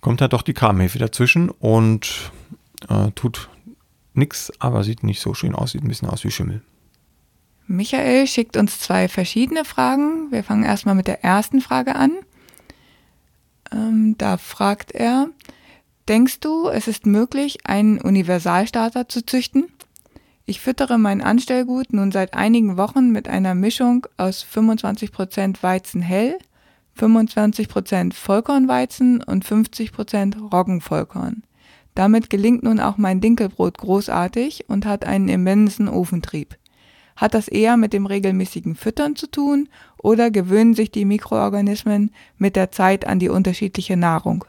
kommt 0.01 0.21
halt 0.21 0.33
doch 0.33 0.41
die 0.41 0.53
Karmhefe 0.53 0.99
dazwischen 0.99 1.49
und 1.49 2.31
äh, 2.89 3.11
tut 3.11 3.49
nichts, 4.13 4.51
aber 4.59 4.83
sieht 4.83 5.03
nicht 5.03 5.21
so 5.21 5.33
schön 5.33 5.55
aus, 5.55 5.71
sieht 5.71 5.83
ein 5.83 5.87
bisschen 5.87 6.09
aus 6.09 6.23
wie 6.23 6.31
Schimmel. 6.31 6.61
Michael 7.67 8.27
schickt 8.27 8.55
uns 8.55 8.79
zwei 8.79 9.09
verschiedene 9.09 9.65
Fragen. 9.65 10.31
Wir 10.31 10.43
fangen 10.43 10.63
erstmal 10.63 10.95
mit 10.95 11.07
der 11.07 11.23
ersten 11.23 11.59
Frage 11.59 11.95
an. 11.95 12.11
Ähm, 13.71 14.15
da 14.17 14.37
fragt 14.37 14.93
er, 14.93 15.27
denkst 16.07 16.39
du, 16.39 16.69
es 16.69 16.87
ist 16.87 17.05
möglich, 17.05 17.59
einen 17.65 17.99
Universalstarter 17.99 19.09
zu 19.09 19.25
züchten? 19.25 19.65
Ich 20.45 20.61
füttere 20.61 20.97
mein 20.97 21.21
Anstellgut 21.21 21.91
nun 21.91 22.13
seit 22.13 22.33
einigen 22.33 22.77
Wochen 22.77 23.11
mit 23.11 23.27
einer 23.27 23.53
Mischung 23.53 24.07
aus 24.15 24.45
25% 24.49 25.61
Weizen 25.61 26.01
hell, 26.01 26.37
25% 26.97 28.13
Vollkornweizen 28.13 29.23
und 29.23 29.45
50% 29.45 30.49
Roggenvollkorn. 30.51 31.43
Damit 31.95 32.29
gelingt 32.29 32.63
nun 32.63 32.79
auch 32.79 32.97
mein 32.97 33.21
Dinkelbrot 33.21 33.77
großartig 33.77 34.65
und 34.67 34.85
hat 34.85 35.05
einen 35.05 35.29
immensen 35.29 35.87
Ofentrieb. 35.87 36.55
Hat 37.15 37.33
das 37.33 37.47
eher 37.47 37.77
mit 37.77 37.93
dem 37.93 38.05
regelmäßigen 38.05 38.75
Füttern 38.75 39.15
zu 39.15 39.25
tun 39.25 39.69
oder 39.97 40.29
gewöhnen 40.29 40.75
sich 40.75 40.91
die 40.91 41.05
Mikroorganismen 41.05 42.11
mit 42.37 42.55
der 42.55 42.71
Zeit 42.71 43.07
an 43.07 43.17
die 43.17 43.29
unterschiedliche 43.29 43.97
Nahrung? 43.97 44.45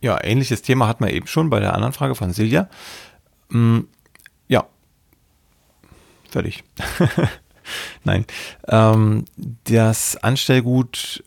Ja, 0.00 0.22
ähnliches 0.24 0.62
Thema 0.62 0.88
hat 0.88 1.00
man 1.00 1.10
eben 1.10 1.28
schon 1.28 1.50
bei 1.50 1.60
der 1.60 1.74
anderen 1.74 1.92
Frage 1.92 2.16
von 2.16 2.32
Silja. 2.32 2.68
Mm, 3.50 3.80
ja, 4.48 4.66
fertig. 6.28 6.64
Nein, 8.04 8.24
ähm, 8.68 9.24
das 9.64 10.16
Anstellgut 10.16 11.22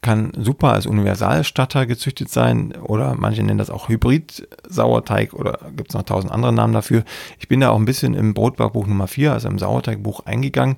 kann 0.00 0.32
super 0.36 0.72
als 0.72 0.86
Universalstatter 0.86 1.86
gezüchtet 1.86 2.28
sein 2.28 2.72
oder 2.82 3.14
manche 3.14 3.42
nennen 3.42 3.58
das 3.58 3.70
auch 3.70 3.88
Hybrid-Sauerteig 3.88 5.32
oder 5.32 5.60
gibt 5.76 5.90
es 5.90 5.94
noch 5.94 6.02
tausend 6.02 6.32
andere 6.32 6.52
Namen 6.52 6.72
dafür. 6.72 7.04
Ich 7.38 7.46
bin 7.46 7.60
da 7.60 7.70
auch 7.70 7.78
ein 7.78 7.84
bisschen 7.84 8.14
im 8.14 8.34
Brotbackbuch 8.34 8.88
Nummer 8.88 9.06
4, 9.06 9.32
also 9.32 9.48
im 9.48 9.60
Sauerteigbuch 9.60 10.26
eingegangen 10.26 10.76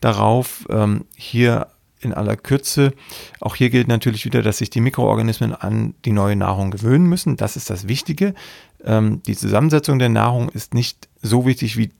darauf. 0.00 0.66
Ähm, 0.68 1.06
hier 1.16 1.68
in 2.00 2.12
aller 2.12 2.36
Kürze. 2.36 2.92
Auch 3.40 3.56
hier 3.56 3.70
gilt 3.70 3.88
natürlich 3.88 4.24
wieder, 4.26 4.42
dass 4.42 4.58
sich 4.58 4.70
die 4.70 4.82
Mikroorganismen 4.82 5.54
an 5.54 5.94
die 6.04 6.12
neue 6.12 6.36
Nahrung 6.36 6.70
gewöhnen 6.70 7.06
müssen. 7.06 7.36
Das 7.36 7.56
ist 7.56 7.70
das 7.70 7.88
Wichtige. 7.88 8.34
Ähm, 8.84 9.22
die 9.26 9.36
Zusammensetzung 9.36 9.98
der 9.98 10.10
Nahrung 10.10 10.50
ist 10.50 10.74
nicht 10.74 11.08
so 11.22 11.46
wichtig 11.46 11.78
wie 11.78 11.90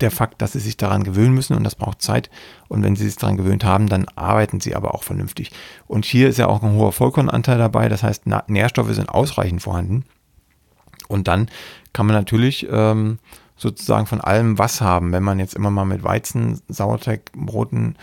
der 0.00 0.10
Fakt, 0.10 0.42
dass 0.42 0.52
sie 0.52 0.60
sich 0.60 0.76
daran 0.76 1.04
gewöhnen 1.04 1.34
müssen 1.34 1.56
und 1.56 1.64
das 1.64 1.74
braucht 1.74 2.02
Zeit. 2.02 2.30
Und 2.68 2.82
wenn 2.82 2.96
sie 2.96 3.06
sich 3.06 3.16
daran 3.16 3.36
gewöhnt 3.36 3.64
haben, 3.64 3.88
dann 3.88 4.06
arbeiten 4.14 4.60
sie 4.60 4.74
aber 4.74 4.94
auch 4.94 5.02
vernünftig. 5.02 5.52
Und 5.86 6.04
hier 6.04 6.28
ist 6.28 6.38
ja 6.38 6.46
auch 6.48 6.62
ein 6.62 6.72
hoher 6.72 6.92
Vollkornanteil 6.92 7.58
dabei, 7.58 7.88
das 7.88 8.02
heißt, 8.02 8.24
Nährstoffe 8.48 8.92
sind 8.92 9.08
ausreichend 9.08 9.62
vorhanden. 9.62 10.04
Und 11.08 11.28
dann 11.28 11.48
kann 11.92 12.06
man 12.06 12.16
natürlich 12.16 12.66
ähm, 12.70 13.18
sozusagen 13.56 14.06
von 14.06 14.20
allem 14.20 14.58
was 14.58 14.80
haben. 14.80 15.12
Wenn 15.12 15.22
man 15.22 15.38
jetzt 15.38 15.54
immer 15.54 15.70
mal 15.70 15.84
mit 15.84 16.04
Weizen, 16.04 16.60
Sauerteigbroten 16.68 17.96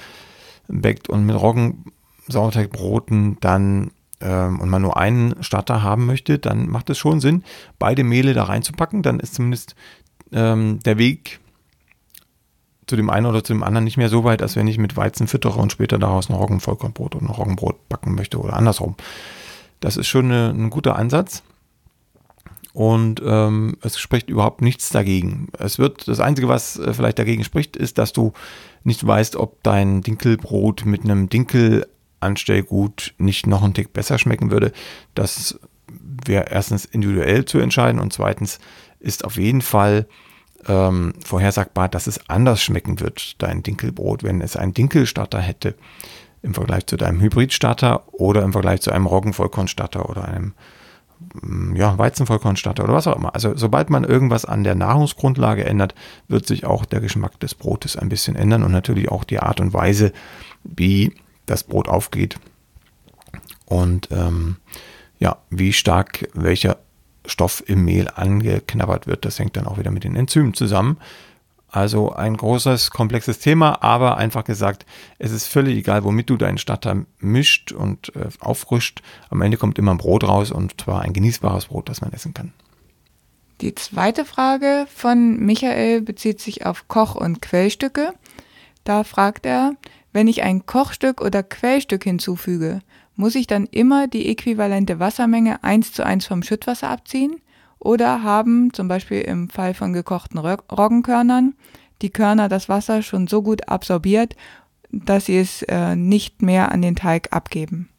backt 0.68 1.10
und 1.10 1.26
mit 1.26 1.36
Roggen, 1.36 1.86
Sauerteigbroten, 2.28 3.38
dann 3.42 3.92
ähm, 4.22 4.60
und 4.60 4.70
man 4.70 4.82
nur 4.82 4.98
einen 4.98 5.44
Starter 5.44 5.84
haben 5.84 6.06
möchte, 6.06 6.40
dann 6.40 6.70
macht 6.70 6.90
es 6.90 6.98
schon 6.98 7.20
Sinn, 7.20 7.44
beide 7.78 8.04
Mehle 8.04 8.34
da 8.34 8.46
reinzupacken. 8.46 9.04
Dann 9.04 9.20
ist 9.20 9.36
zumindest 9.36 9.76
ähm, 10.32 10.80
der 10.80 10.98
Weg 10.98 11.40
zu 12.88 12.96
dem 12.96 13.10
einen 13.10 13.26
oder 13.26 13.44
zu 13.44 13.54
dem 13.54 13.64
anderen 13.64 13.84
nicht 13.84 13.98
mehr 13.98 14.10
so 14.10 14.24
weit, 14.24 14.42
als 14.42 14.56
wenn 14.56 14.68
ich 14.68 14.78
mit 14.78 14.98
Weizen 14.98 15.28
füttere 15.28 15.60
und 15.60 15.72
später 15.72 16.00
daraus 16.00 16.30
ein 16.30 16.36
Roggenvollkornbrot 16.36 17.16
oder 17.16 17.26
ein 17.26 17.30
Roggenbrot 17.30 17.88
backen 17.90 18.16
möchte 18.16 18.40
oder 18.40 18.54
andersrum. 18.54 18.96
Das 19.80 19.98
ist 19.98 20.08
schon 20.08 20.26
eine, 20.26 20.50
ein 20.50 20.70
guter 20.70 20.96
Ansatz 20.96 21.44
und 22.74 23.22
ähm, 23.24 23.78
es 23.82 24.00
spricht 24.00 24.30
überhaupt 24.30 24.62
nichts 24.62 24.90
dagegen. 24.90 25.50
Es 25.58 25.78
wird 25.78 26.08
das 26.08 26.20
Einzige, 26.20 26.48
was 26.48 26.78
äh, 26.80 26.94
vielleicht 26.94 27.20
dagegen 27.20 27.44
spricht, 27.44 27.78
ist, 27.78 28.00
dass 28.00 28.14
du 28.14 28.34
nicht 28.84 29.06
weißt, 29.06 29.36
ob 29.36 29.62
dein 29.64 30.02
Dinkelbrot 30.02 30.86
mit 30.86 31.04
einem 31.04 31.30
Dinkelanstellgut 31.30 33.14
nicht 33.20 33.46
noch 33.46 33.64
einen 33.64 33.76
Tick 33.76 33.94
besser 33.94 34.18
schmecken 34.18 34.50
würde. 34.50 34.72
Das 35.14 35.60
wäre 36.26 36.48
erstens 36.50 36.86
individuell 36.86 37.46
zu 37.46 37.60
entscheiden 37.60 38.02
und 38.02 38.12
zweitens 38.12 38.60
ist 39.00 39.24
auf 39.24 39.38
jeden 39.38 39.62
Fall 39.62 40.08
ähm, 40.68 41.14
vorhersagbar, 41.24 41.90
dass 41.90 42.08
es 42.08 42.30
anders 42.30 42.62
schmecken 42.62 43.00
wird, 43.00 43.42
dein 43.42 43.64
Dinkelbrot, 43.64 44.24
wenn 44.24 44.42
es 44.42 44.56
einen 44.56 44.74
Dinkelstarter 44.74 45.40
hätte 45.40 45.76
im 46.42 46.54
Vergleich 46.54 46.86
zu 46.88 46.98
deinem 46.98 47.22
Hybridstarter 47.22 48.04
oder 48.14 48.44
im 48.44 48.52
Vergleich 48.52 48.82
zu 48.82 48.92
einem 48.92 49.06
Roggenvollkornstarter 49.06 50.10
oder 50.10 50.28
einem 50.28 50.54
Mm, 51.42 51.76
ja, 51.76 51.98
Weizenvollkornstatter 51.98 52.84
oder 52.84 52.94
was 52.94 53.08
auch 53.08 53.16
immer. 53.16 53.34
Also 53.34 53.56
sobald 53.56 53.90
man 53.90 54.04
irgendwas 54.04 54.46
an 54.46 54.64
der 54.64 54.76
Nahrungsgrundlage 54.76 55.66
ändert, 55.66 55.96
wird 56.28 56.46
sich 56.46 56.66
auch 56.66 56.86
der 56.86 57.02
Geschmack 57.02 57.40
des 57.40 57.56
Brotes 57.56 57.96
ein 57.96 58.10
bisschen 58.10 58.36
ändern 58.36 58.64
und 58.64 58.72
natürlich 58.72 59.10
auch 59.10 59.24
die 59.24 59.40
Art 59.40 59.60
und 59.60 59.74
Weise, 59.74 60.12
wie 60.64 61.14
das 61.46 61.64
Brot 61.64 61.88
aufgeht 61.88 62.38
und 63.66 64.10
ähm, 64.12 64.58
ja, 65.20 65.38
wie 65.50 65.74
stark 65.74 66.30
welcher 66.34 66.78
Stoff 67.26 67.64
im 67.66 67.86
Mehl 67.86 68.10
angeknabbert 68.14 69.08
wird. 69.08 69.26
Das 69.26 69.40
hängt 69.40 69.56
dann 69.58 69.68
auch 69.68 69.78
wieder 69.78 69.92
mit 69.92 70.04
den 70.04 70.16
Enzymen 70.16 70.54
zusammen. 70.54 70.98
Also 71.74 72.14
ein 72.14 72.38
großes, 72.38 72.92
komplexes 72.92 73.40
Thema, 73.40 73.82
aber 73.82 74.18
einfach 74.18 74.44
gesagt, 74.44 74.86
es 75.18 75.32
ist 75.32 75.48
völlig 75.48 75.76
egal, 75.76 76.04
womit 76.04 76.30
du 76.30 76.38
deinen 76.38 76.60
Starter 76.60 77.04
mischt 77.18 77.72
und 77.72 78.16
äh, 78.16 78.28
auffrischt. 78.40 79.02
Am 79.32 79.42
Ende 79.42 79.58
kommt 79.58 79.80
immer 79.80 79.90
ein 79.90 79.98
Brot 79.98 80.24
raus 80.24 80.52
und 80.52 80.80
zwar 80.80 81.02
ein 81.02 81.14
genießbares 81.14 81.66
Brot, 81.66 81.90
das 81.90 82.02
man 82.02 82.14
essen 82.14 82.36
kann. 82.36 82.54
Die 83.62 83.74
zweite 83.74 84.24
Frage 84.24 84.86
von 84.94 85.38
Michael 85.40 86.02
bezieht 86.02 86.42
sich 86.42 86.64
auf 86.66 86.88
Koch- 86.88 87.16
und 87.16 87.42
Quellstücke. 87.42 88.14
Da 88.84 89.04
fragt 89.04 89.48
er, 89.48 89.74
wenn 90.12 90.28
ich 90.28 90.44
ein 90.44 90.68
Kochstück 90.68 91.22
oder 91.22 91.42
Quellstück 91.42 92.04
hinzufüge, 92.04 92.82
muss 93.16 93.36
ich 93.36 93.48
dann 93.48 93.66
immer 93.66 94.08
die 94.08 94.28
äquivalente 94.30 95.00
Wassermenge 95.00 95.64
eins 95.64 95.92
zu 95.92 96.06
eins 96.06 96.26
vom 96.26 96.44
Schüttwasser 96.44 96.90
abziehen? 96.90 97.42
oder 97.84 98.24
haben 98.24 98.74
zum 98.74 98.88
Beispiel 98.88 99.22
im 99.22 99.50
Fall 99.50 99.74
von 99.74 99.94
gekochten 99.94 100.40
Roggenkörnern 100.40 101.54
die 102.02 102.10
Körner 102.10 102.50
das 102.50 102.70
Wasser 102.70 103.02
schon 103.02 103.28
so 103.28 103.42
gut 103.42 103.68
absorbiert, 103.68 104.36
dass 104.92 105.26
sie 105.26 105.38
es 105.38 105.64
äh, 105.64 105.96
nicht 105.96 106.42
mehr 106.42 106.72
an 106.72 106.82
den 106.82 106.96
Teig 106.96 107.32
abgeben. 107.32 107.90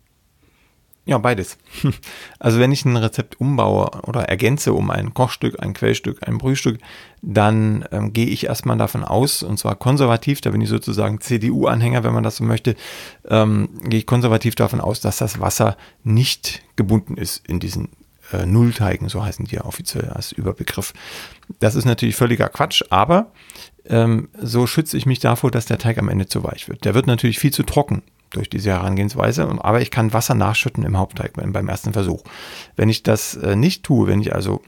Ja, 1.06 1.18
beides. 1.18 1.58
Also 2.38 2.58
wenn 2.58 2.72
ich 2.72 2.84
ein 2.84 2.96
Rezept 2.96 3.40
umbaue 3.40 4.02
oder 4.02 4.24
ergänze 4.28 4.74
um 4.74 4.90
ein 4.90 5.14
Kochstück, 5.14 5.62
ein 5.62 5.72
Quellstück, 5.72 6.26
ein 6.26 6.36
Brühstück, 6.36 6.78
dann 7.22 7.86
ähm, 7.90 8.12
gehe 8.12 8.26
ich 8.26 8.44
erstmal 8.44 8.76
davon 8.76 9.02
aus, 9.02 9.42
und 9.42 9.58
zwar 9.58 9.76
konservativ, 9.76 10.42
da 10.42 10.50
bin 10.50 10.60
ich 10.60 10.68
sozusagen 10.68 11.20
CDU-Anhänger, 11.20 12.04
wenn 12.04 12.12
man 12.12 12.22
das 12.22 12.36
so 12.36 12.44
möchte, 12.44 12.76
ähm, 13.28 13.68
gehe 13.84 14.00
ich 14.00 14.06
konservativ 14.06 14.56
davon 14.56 14.80
aus, 14.80 15.00
dass 15.00 15.16
das 15.16 15.40
Wasser 15.40 15.78
nicht 16.02 16.62
gebunden 16.76 17.16
ist 17.16 17.46
in 17.48 17.60
diesen 17.60 17.88
äh, 18.32 18.44
Nullteigen, 18.44 19.08
so 19.08 19.24
heißen 19.24 19.46
die 19.46 19.56
ja 19.56 19.64
offiziell 19.64 20.10
als 20.10 20.32
Überbegriff. 20.32 20.92
Das 21.60 21.76
ist 21.76 21.86
natürlich 21.86 22.16
völliger 22.16 22.50
Quatsch, 22.50 22.82
aber 22.90 23.32
ähm, 23.86 24.28
so 24.38 24.66
schütze 24.66 24.98
ich 24.98 25.06
mich 25.06 25.18
davor, 25.18 25.50
dass 25.50 25.64
der 25.64 25.78
Teig 25.78 25.96
am 25.98 26.10
Ende 26.10 26.26
zu 26.26 26.44
weich 26.44 26.68
wird. 26.68 26.84
Der 26.84 26.94
wird 26.94 27.06
natürlich 27.06 27.38
viel 27.38 27.52
zu 27.52 27.62
trocken 27.62 28.02
durch 28.36 28.50
diese 28.50 28.70
Herangehensweise, 28.70 29.48
aber 29.60 29.80
ich 29.80 29.90
kann 29.90 30.12
Wasser 30.12 30.34
nachschütten 30.34 30.84
im 30.84 30.96
Hauptteig 30.96 31.32
beim 31.34 31.68
ersten 31.68 31.92
Versuch. 31.92 32.22
Wenn 32.76 32.88
ich 32.88 33.02
das 33.02 33.34
äh, 33.36 33.56
nicht 33.56 33.82
tue, 33.84 34.06
wenn 34.06 34.20
ich 34.20 34.34
also 34.34 34.62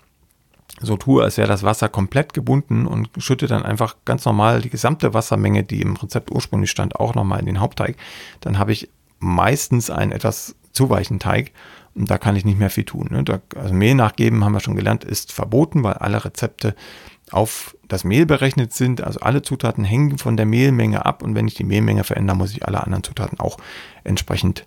so 0.80 0.96
tue, 0.96 1.22
als 1.22 1.38
wäre 1.38 1.48
das 1.48 1.62
Wasser 1.62 1.88
komplett 1.88 2.34
gebunden 2.34 2.86
und 2.86 3.08
schütte 3.18 3.46
dann 3.46 3.62
einfach 3.62 3.96
ganz 4.04 4.24
normal 4.24 4.60
die 4.60 4.70
gesamte 4.70 5.14
Wassermenge, 5.14 5.64
die 5.64 5.80
im 5.80 5.96
Rezept 5.96 6.30
ursprünglich 6.30 6.70
stand, 6.70 6.96
auch 6.96 7.14
nochmal 7.14 7.40
in 7.40 7.46
den 7.46 7.60
Hauptteig, 7.60 7.96
dann 8.40 8.58
habe 8.58 8.72
ich 8.72 8.90
meistens 9.18 9.90
einen 9.90 10.12
etwas 10.12 10.56
zu 10.72 10.90
weichen 10.90 11.18
Teig 11.18 11.52
und 11.94 12.10
da 12.10 12.18
kann 12.18 12.36
ich 12.36 12.44
nicht 12.44 12.58
mehr 12.58 12.70
viel 12.70 12.84
tun. 12.84 13.08
Ne? 13.10 13.24
Da, 13.24 13.40
also 13.54 13.72
Mehl 13.72 13.94
nachgeben, 13.94 14.44
haben 14.44 14.52
wir 14.52 14.60
schon 14.60 14.76
gelernt, 14.76 15.04
ist 15.04 15.32
verboten, 15.32 15.82
weil 15.82 15.94
alle 15.94 16.24
Rezepte 16.24 16.74
auf 17.30 17.75
das 17.88 18.04
Mehl 18.04 18.26
berechnet 18.26 18.72
sind. 18.72 19.02
Also 19.02 19.20
alle 19.20 19.42
Zutaten 19.42 19.84
hängen 19.84 20.18
von 20.18 20.36
der 20.36 20.46
Mehlmenge 20.46 21.06
ab 21.06 21.22
und 21.22 21.34
wenn 21.34 21.48
ich 21.48 21.54
die 21.54 21.64
Mehlmenge 21.64 22.04
verändere, 22.04 22.36
muss 22.36 22.52
ich 22.52 22.66
alle 22.66 22.82
anderen 22.82 23.04
Zutaten 23.04 23.38
auch 23.40 23.58
entsprechend 24.04 24.66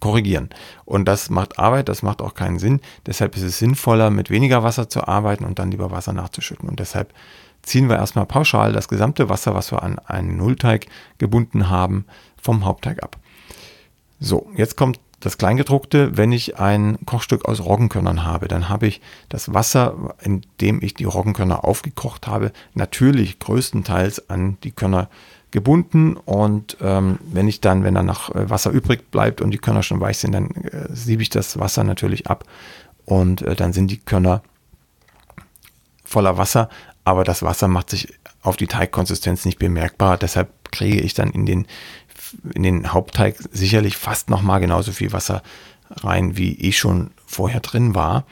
korrigieren. 0.00 0.50
Und 0.84 1.06
das 1.06 1.30
macht 1.30 1.58
Arbeit, 1.58 1.88
das 1.88 2.02
macht 2.02 2.22
auch 2.22 2.34
keinen 2.34 2.58
Sinn. 2.58 2.80
Deshalb 3.06 3.36
ist 3.36 3.42
es 3.42 3.58
sinnvoller, 3.58 4.10
mit 4.10 4.30
weniger 4.30 4.62
Wasser 4.62 4.88
zu 4.88 5.06
arbeiten 5.06 5.44
und 5.44 5.58
dann 5.58 5.70
lieber 5.70 5.90
Wasser 5.90 6.12
nachzuschütten. 6.12 6.68
Und 6.68 6.80
deshalb 6.80 7.14
ziehen 7.62 7.88
wir 7.88 7.96
erstmal 7.96 8.26
pauschal 8.26 8.72
das 8.72 8.88
gesamte 8.88 9.28
Wasser, 9.28 9.54
was 9.54 9.70
wir 9.70 9.82
an 9.82 9.98
einen 10.00 10.36
Nullteig 10.36 10.86
gebunden 11.18 11.70
haben, 11.70 12.04
vom 12.40 12.64
Hauptteig 12.64 13.02
ab. 13.02 13.16
So, 14.18 14.50
jetzt 14.56 14.76
kommt 14.76 14.98
das 15.22 15.38
Kleingedruckte, 15.38 16.16
wenn 16.16 16.32
ich 16.32 16.58
ein 16.58 16.98
Kochstück 17.06 17.44
aus 17.44 17.60
Roggenkörnern 17.60 18.24
habe, 18.24 18.48
dann 18.48 18.68
habe 18.68 18.88
ich 18.88 19.00
das 19.28 19.54
Wasser, 19.54 20.16
in 20.20 20.42
dem 20.60 20.82
ich 20.82 20.94
die 20.94 21.04
Roggenkörner 21.04 21.64
aufgekocht 21.64 22.26
habe, 22.26 22.50
natürlich 22.74 23.38
größtenteils 23.38 24.28
an 24.28 24.58
die 24.64 24.72
Körner 24.72 25.08
gebunden. 25.52 26.16
Und 26.16 26.76
ähm, 26.80 27.20
wenn 27.24 27.46
ich 27.46 27.60
dann, 27.60 27.84
wenn 27.84 27.94
dann 27.94 28.06
noch 28.06 28.34
äh, 28.34 28.50
Wasser 28.50 28.72
übrig 28.72 29.12
bleibt 29.12 29.40
und 29.40 29.52
die 29.52 29.58
Körner 29.58 29.84
schon 29.84 30.00
weich 30.00 30.18
sind, 30.18 30.32
dann 30.32 30.50
äh, 30.50 30.88
siebe 30.90 31.22
ich 31.22 31.30
das 31.30 31.56
Wasser 31.56 31.84
natürlich 31.84 32.26
ab. 32.26 32.44
Und 33.04 33.42
äh, 33.42 33.54
dann 33.54 33.72
sind 33.72 33.92
die 33.92 33.98
Körner 33.98 34.42
voller 36.04 36.36
Wasser, 36.36 36.68
aber 37.04 37.22
das 37.22 37.44
Wasser 37.44 37.68
macht 37.68 37.90
sich 37.90 38.12
auf 38.42 38.56
die 38.56 38.66
Teigkonsistenz 38.66 39.44
nicht 39.44 39.60
bemerkbar, 39.60 40.18
deshalb 40.18 40.50
kriege 40.72 41.00
ich 41.00 41.14
dann 41.14 41.30
in 41.30 41.46
den 41.46 41.66
in 42.54 42.62
den 42.62 42.92
Hauptteig 42.92 43.36
sicherlich 43.50 43.96
fast 43.96 44.30
nochmal 44.30 44.60
genauso 44.60 44.92
viel 44.92 45.12
Wasser 45.12 45.42
rein, 45.90 46.36
wie 46.36 46.58
eh 46.60 46.72
schon 46.72 47.10
vorher 47.26 47.60
drin 47.60 47.94
war, 47.94 48.24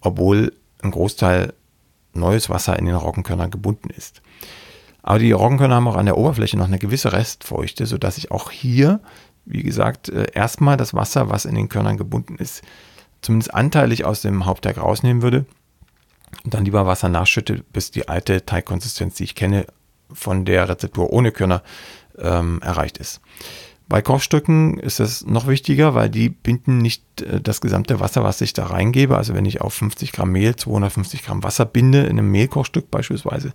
obwohl 0.00 0.52
ein 0.82 0.90
Großteil 0.90 1.54
neues 2.12 2.48
Wasser 2.48 2.78
in 2.78 2.86
den 2.86 2.94
Roggenkörnern 2.94 3.50
gebunden 3.50 3.90
ist. 3.90 4.22
Aber 5.02 5.18
die 5.18 5.32
Roggenkörner 5.32 5.76
haben 5.76 5.88
auch 5.88 5.96
an 5.96 6.06
der 6.06 6.18
Oberfläche 6.18 6.56
noch 6.56 6.66
eine 6.66 6.78
gewisse 6.78 7.12
Restfeuchte, 7.12 7.86
sodass 7.86 8.18
ich 8.18 8.30
auch 8.30 8.50
hier, 8.50 9.00
wie 9.44 9.62
gesagt, 9.62 10.08
äh, 10.08 10.26
erstmal 10.32 10.76
das 10.76 10.94
Wasser, 10.94 11.28
was 11.30 11.44
in 11.44 11.54
den 11.54 11.68
Körnern 11.68 11.96
gebunden 11.96 12.36
ist, 12.36 12.62
zumindest 13.22 13.54
anteilig 13.54 14.04
aus 14.04 14.22
dem 14.22 14.46
Hauptteig 14.46 14.78
rausnehmen 14.78 15.22
würde 15.22 15.46
und 16.44 16.54
dann 16.54 16.64
lieber 16.64 16.86
Wasser 16.86 17.08
nachschütte, 17.08 17.64
bis 17.72 17.90
die 17.90 18.08
alte 18.08 18.44
Teigkonsistenz, 18.44 19.14
die 19.14 19.24
ich 19.24 19.34
kenne, 19.34 19.66
von 20.12 20.44
der 20.44 20.68
Rezeptur 20.68 21.12
ohne 21.12 21.32
Körner 21.32 21.62
ähm, 22.20 22.60
erreicht 22.62 22.98
ist. 22.98 23.20
Bei 23.88 24.02
Kochstücken 24.02 24.78
ist 24.80 24.98
es 24.98 25.24
noch 25.26 25.46
wichtiger, 25.46 25.94
weil 25.94 26.10
die 26.10 26.28
binden 26.28 26.78
nicht 26.78 27.22
äh, 27.22 27.40
das 27.40 27.60
gesamte 27.60 28.00
Wasser, 28.00 28.24
was 28.24 28.40
ich 28.40 28.52
da 28.52 28.66
reingebe. 28.66 29.16
Also 29.16 29.34
wenn 29.34 29.44
ich 29.44 29.60
auf 29.60 29.74
50 29.74 30.12
Gramm 30.12 30.32
Mehl 30.32 30.56
250 30.56 31.22
Gramm 31.22 31.44
Wasser 31.44 31.64
binde, 31.64 32.02
in 32.02 32.18
einem 32.18 32.30
Mehlkochstück 32.30 32.90
beispielsweise, 32.90 33.52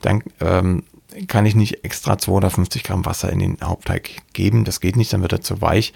dann 0.00 0.22
ähm, 0.40 0.84
kann 1.26 1.44
ich 1.44 1.54
nicht 1.54 1.84
extra 1.84 2.16
250 2.16 2.82
Gramm 2.82 3.04
Wasser 3.04 3.30
in 3.30 3.40
den 3.40 3.58
Hauptteig 3.62 4.22
geben. 4.32 4.64
Das 4.64 4.80
geht 4.80 4.96
nicht, 4.96 5.12
dann 5.12 5.22
wird 5.22 5.32
er 5.32 5.40
zu 5.42 5.60
weich. 5.60 5.92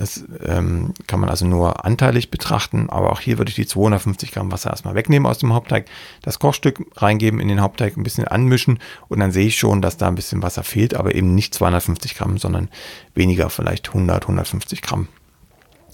Das 0.00 0.24
ähm, 0.42 0.94
kann 1.06 1.20
man 1.20 1.28
also 1.28 1.46
nur 1.46 1.84
anteilig 1.84 2.30
betrachten, 2.30 2.88
aber 2.88 3.12
auch 3.12 3.20
hier 3.20 3.36
würde 3.36 3.50
ich 3.50 3.56
die 3.56 3.66
250 3.66 4.32
Gramm 4.32 4.50
Wasser 4.50 4.70
erstmal 4.70 4.94
wegnehmen 4.94 5.30
aus 5.30 5.36
dem 5.36 5.52
Hauptteig, 5.52 5.84
das 6.22 6.38
Kochstück 6.38 6.86
reingeben 6.96 7.38
in 7.38 7.48
den 7.48 7.60
Hauptteig, 7.60 7.98
ein 7.98 8.02
bisschen 8.02 8.26
anmischen 8.26 8.78
und 9.08 9.20
dann 9.20 9.30
sehe 9.30 9.46
ich 9.46 9.58
schon, 9.58 9.82
dass 9.82 9.98
da 9.98 10.08
ein 10.08 10.14
bisschen 10.14 10.42
Wasser 10.42 10.62
fehlt, 10.62 10.94
aber 10.94 11.14
eben 11.14 11.34
nicht 11.34 11.52
250 11.52 12.14
Gramm, 12.14 12.38
sondern 12.38 12.70
weniger, 13.14 13.50
vielleicht 13.50 13.88
100, 13.88 14.22
150 14.22 14.80
Gramm, 14.80 15.08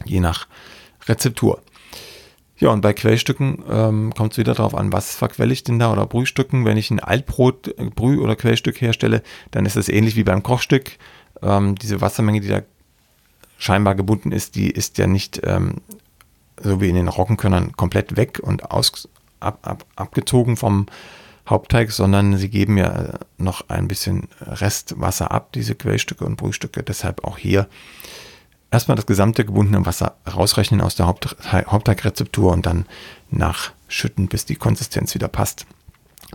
je 0.04 0.20
nach 0.20 0.46
Rezeptur. 1.08 1.60
Ja, 2.58 2.68
und 2.68 2.82
bei 2.82 2.92
Quellstücken 2.92 3.64
ähm, 3.68 4.14
kommt 4.14 4.34
es 4.34 4.38
wieder 4.38 4.54
darauf 4.54 4.76
an, 4.76 4.92
was 4.92 5.16
verquelle 5.16 5.52
ich 5.52 5.64
denn 5.64 5.80
da 5.80 5.90
oder 5.90 6.06
Brühstücken. 6.06 6.64
Wenn 6.64 6.76
ich 6.76 6.92
ein 6.92 7.00
Altbrot, 7.00 7.76
äh, 7.76 7.86
Brüh- 7.86 8.20
oder 8.20 8.36
Quellstück 8.36 8.80
herstelle, 8.80 9.24
dann 9.50 9.66
ist 9.66 9.76
es 9.76 9.88
ähnlich 9.88 10.14
wie 10.14 10.22
beim 10.22 10.44
Kochstück. 10.44 10.92
Ähm, 11.42 11.74
diese 11.74 12.00
Wassermenge, 12.00 12.40
die 12.40 12.48
da 12.48 12.62
scheinbar 13.58 13.94
gebunden 13.94 14.32
ist, 14.32 14.54
die 14.54 14.70
ist 14.70 14.98
ja 14.98 15.06
nicht 15.06 15.40
ähm, 15.44 15.76
so 16.60 16.80
wie 16.80 16.88
in 16.88 16.94
den 16.94 17.08
Roggenkörnern 17.08 17.72
komplett 17.72 18.16
weg 18.16 18.40
und 18.42 18.70
aus, 18.70 19.08
ab, 19.40 19.58
ab, 19.62 19.84
abgezogen 19.96 20.56
vom 20.56 20.86
Hauptteig, 21.48 21.92
sondern 21.92 22.36
sie 22.36 22.48
geben 22.48 22.76
ja 22.76 23.18
noch 23.38 23.68
ein 23.68 23.86
bisschen 23.86 24.28
Restwasser 24.40 25.30
ab, 25.30 25.52
diese 25.52 25.74
Quellstücke 25.74 26.24
und 26.24 26.36
Brühstücke. 26.36 26.82
Deshalb 26.82 27.24
auch 27.24 27.38
hier 27.38 27.68
erstmal 28.70 28.96
das 28.96 29.06
gesamte 29.06 29.44
gebundene 29.44 29.86
Wasser 29.86 30.16
rausrechnen 30.26 30.80
aus 30.80 30.96
der 30.96 31.06
Haupt 31.06 31.36
Hauptteigrezeptur 31.52 32.52
und 32.52 32.66
dann 32.66 32.86
nachschütten, 33.30 34.26
bis 34.28 34.44
die 34.44 34.56
Konsistenz 34.56 35.14
wieder 35.14 35.28
passt. 35.28 35.66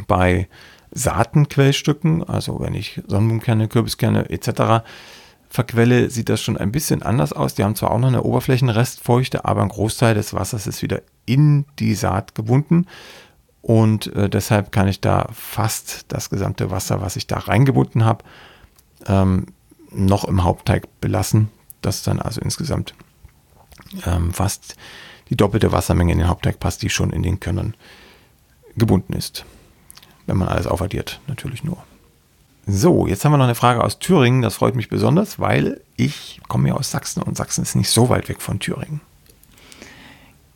Bei 0.07 0.47
Saatenquellstücken, 0.91 2.23
also 2.23 2.59
wenn 2.59 2.73
ich 2.73 3.01
Sonnenblumenkerne, 3.07 3.67
Kürbiskerne 3.67 4.29
etc. 4.29 4.85
verquelle, 5.51 6.09
sieht 6.09 6.29
das 6.29 6.41
schon 6.41 6.55
ein 6.55 6.71
bisschen 6.71 7.03
anders 7.03 7.33
aus. 7.33 7.53
Die 7.53 7.63
haben 7.63 7.75
zwar 7.75 7.91
auch 7.91 7.99
noch 7.99 8.07
eine 8.07 8.23
Oberflächenrestfeuchte, 8.23 9.43
aber 9.43 9.61
ein 9.61 9.67
Großteil 9.67 10.15
des 10.15 10.33
Wassers 10.33 10.65
ist 10.65 10.81
wieder 10.81 11.01
in 11.25 11.65
die 11.77 11.93
Saat 11.93 12.35
gebunden. 12.35 12.87
Und 13.61 14.15
äh, 14.15 14.29
deshalb 14.29 14.71
kann 14.71 14.87
ich 14.87 15.01
da 15.01 15.27
fast 15.33 16.05
das 16.07 16.29
gesamte 16.29 16.71
Wasser, 16.71 17.01
was 17.01 17.17
ich 17.17 17.27
da 17.27 17.37
reingebunden 17.37 18.05
habe, 18.05 18.23
ähm, 19.07 19.47
noch 19.91 20.23
im 20.23 20.45
Hauptteig 20.45 20.87
belassen. 21.01 21.49
Das 21.81 21.97
ist 21.97 22.07
dann 22.07 22.21
also 22.21 22.39
insgesamt 22.39 22.95
ähm, 24.05 24.33
fast 24.33 24.77
die 25.29 25.35
doppelte 25.35 25.73
Wassermenge 25.73 26.13
in 26.13 26.19
den 26.19 26.29
Hauptteig 26.29 26.61
passt, 26.61 26.81
die 26.81 26.89
schon 26.89 27.11
in 27.11 27.23
den 27.23 27.41
Körnern 27.41 27.75
gebunden 28.77 29.13
ist. 29.13 29.43
Wenn 30.27 30.37
man 30.37 30.47
alles 30.47 30.65
aufaddiert, 30.65 31.19
natürlich 31.27 31.65
nur. 31.65 31.83
So, 32.67 33.07
jetzt 33.07 33.25
haben 33.25 33.31
wir 33.31 33.37
noch 33.37 33.45
eine 33.45 33.55
Frage 33.55 33.83
aus 33.83 33.99
Thüringen. 33.99 34.41
Das 34.41 34.55
freut 34.55 34.75
mich 34.75 34.89
besonders, 34.89 35.39
weil 35.39 35.81
ich 35.97 36.39
komme 36.47 36.69
ja 36.69 36.75
aus 36.75 36.91
Sachsen 36.91 37.23
und 37.23 37.35
Sachsen 37.35 37.63
ist 37.63 37.75
nicht 37.75 37.89
so 37.89 38.09
weit 38.09 38.29
weg 38.29 38.41
von 38.41 38.59
Thüringen. 38.59 39.01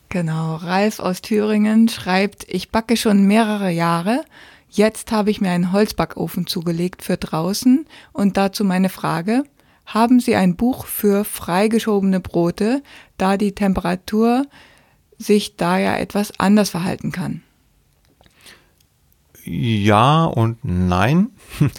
Genau, 0.10 0.56
Ralf 0.56 1.00
aus 1.00 1.22
Thüringen 1.22 1.90
schreibt, 1.90 2.46
ich 2.48 2.70
backe 2.72 2.96
schon 2.96 3.26
mehrere 3.26 3.72
Jahre. 3.72 4.24
Jetzt 4.70 5.12
habe 5.12 5.32
ich 5.32 5.42
mir 5.42 5.52
einen 5.52 5.72
Holzbackofen 5.72 6.48
zugelegt 6.48 7.02
für 7.02 7.18
draußen 7.18 7.86
und 8.14 8.38
dazu 8.38 8.64
meine 8.64 8.90
Frage, 8.90 9.44
haben 9.86 10.20
Sie 10.20 10.36
ein 10.36 10.56
Buch 10.56 10.86
für 10.86 11.26
freigeschobene 11.26 12.20
Brote, 12.20 12.82
da 13.18 13.38
die 13.38 13.54
Temperatur 13.54 14.46
sich 15.18 15.56
da 15.58 15.78
ja 15.78 15.96
etwas 15.98 16.40
anders 16.40 16.70
verhalten 16.70 17.12
kann? 17.12 17.42
Ja 19.46 20.26
und 20.26 20.58
nein, 20.64 21.30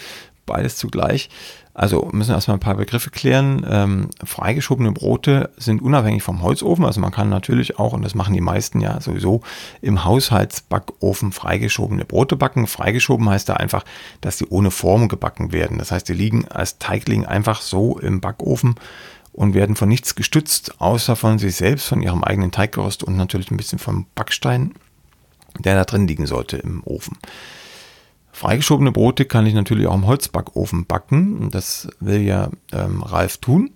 beides 0.45 0.77
zugleich. 0.77 1.29
Also 1.77 2.09
müssen 2.11 2.29
wir 2.29 2.35
erstmal 2.35 2.57
ein 2.57 2.61
paar 2.61 2.73
Begriffe 2.73 3.11
klären. 3.11 3.63
Ähm, 3.69 4.09
freigeschobene 4.23 4.91
Brote 4.91 5.51
sind 5.57 5.79
unabhängig 5.79 6.23
vom 6.23 6.41
Holzofen. 6.41 6.83
Also 6.85 6.99
man 6.99 7.11
kann 7.11 7.29
natürlich 7.29 7.77
auch, 7.77 7.93
und 7.93 8.01
das 8.01 8.15
machen 8.15 8.33
die 8.33 8.41
meisten 8.41 8.81
ja 8.81 8.99
sowieso, 8.99 9.41
im 9.79 10.03
Haushaltsbackofen 10.03 11.31
freigeschobene 11.31 12.03
Brote 12.03 12.35
backen. 12.35 12.65
Freigeschoben 12.65 13.29
heißt 13.29 13.47
da 13.47 13.53
einfach, 13.53 13.83
dass 14.21 14.39
sie 14.39 14.47
ohne 14.49 14.71
Form 14.71 15.07
gebacken 15.07 15.51
werden. 15.51 15.77
Das 15.77 15.91
heißt, 15.91 16.09
die 16.09 16.13
liegen 16.13 16.47
als 16.47 16.79
Teigling 16.79 17.27
einfach 17.27 17.61
so 17.61 17.99
im 17.99 18.21
Backofen 18.21 18.73
und 19.31 19.53
werden 19.53 19.75
von 19.75 19.87
nichts 19.87 20.15
gestützt, 20.15 20.81
außer 20.81 21.15
von 21.15 21.37
sich 21.37 21.57
selbst, 21.57 21.85
von 21.85 22.01
ihrem 22.01 22.23
eigenen 22.23 22.51
Teiggerüst 22.51 23.03
und 23.03 23.17
natürlich 23.17 23.51
ein 23.51 23.57
bisschen 23.57 23.77
vom 23.77 24.07
Backstein, 24.15 24.73
der 25.59 25.75
da 25.75 25.85
drin 25.85 26.07
liegen 26.07 26.25
sollte 26.25 26.57
im 26.57 26.83
Ofen. 26.83 27.17
Freigeschobene 28.31 28.91
Brote 28.91 29.25
kann 29.25 29.47
ich 29.47 29.53
natürlich 29.53 29.87
auch 29.87 29.95
im 29.95 30.05
Holzbackofen 30.05 30.85
backen. 30.85 31.49
Das 31.49 31.87
will 31.99 32.21
ja 32.21 32.51
ähm, 32.71 33.01
Ralf 33.01 33.37
tun. 33.37 33.71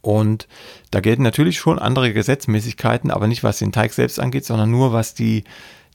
Und 0.00 0.48
da 0.90 1.00
gelten 1.00 1.22
natürlich 1.22 1.58
schon 1.58 1.78
andere 1.78 2.12
Gesetzmäßigkeiten, 2.12 3.10
aber 3.10 3.28
nicht 3.28 3.44
was 3.44 3.58
den 3.58 3.72
Teig 3.72 3.92
selbst 3.92 4.20
angeht, 4.20 4.44
sondern 4.44 4.70
nur 4.70 4.92
was 4.92 5.14
die 5.14 5.44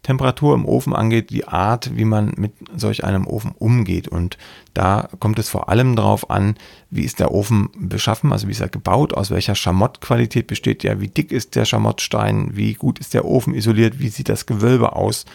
Temperatur 0.04 0.56
im 0.56 0.66
Ofen 0.66 0.96
angeht, 0.96 1.30
die 1.32 1.48
Art, 1.48 1.96
wie 1.98 2.06
man 2.06 2.32
mit 2.38 2.54
solch 2.76 3.04
einem 3.04 3.28
Ofen 3.28 3.52
umgeht. 3.58 4.08
Und 4.08 4.38
da 4.74 5.10
kommt 5.20 5.40
es 5.40 5.50
vor 5.50 5.70
allem 5.70 5.96
darauf 5.96 6.30
an, 6.30 6.56
wie 6.90 7.04
ist 7.04 7.20
der 7.20 7.32
Ofen 7.32 7.70
beschaffen, 7.76 8.32
also 8.32 8.48
wie 8.48 8.52
ist 8.52 8.62
er 8.62 8.70
gebaut, 8.70 9.14
aus 9.14 9.32
welcher 9.32 9.56
Schamottqualität 9.56 10.48
besteht 10.48 10.86
er, 10.86 11.02
wie 11.02 11.08
dick 11.08 11.32
ist 11.32 11.56
der 11.56 11.66
Schamottstein, 11.66 12.56
wie 12.56 12.74
gut 12.74 13.00
ist 13.00 13.14
der 13.14 13.26
Ofen 13.26 13.54
isoliert, 13.54 14.00
wie 14.00 14.10
sieht 14.10 14.30
das 14.30 14.46
Gewölbe 14.46 14.96
aus, 14.96 15.26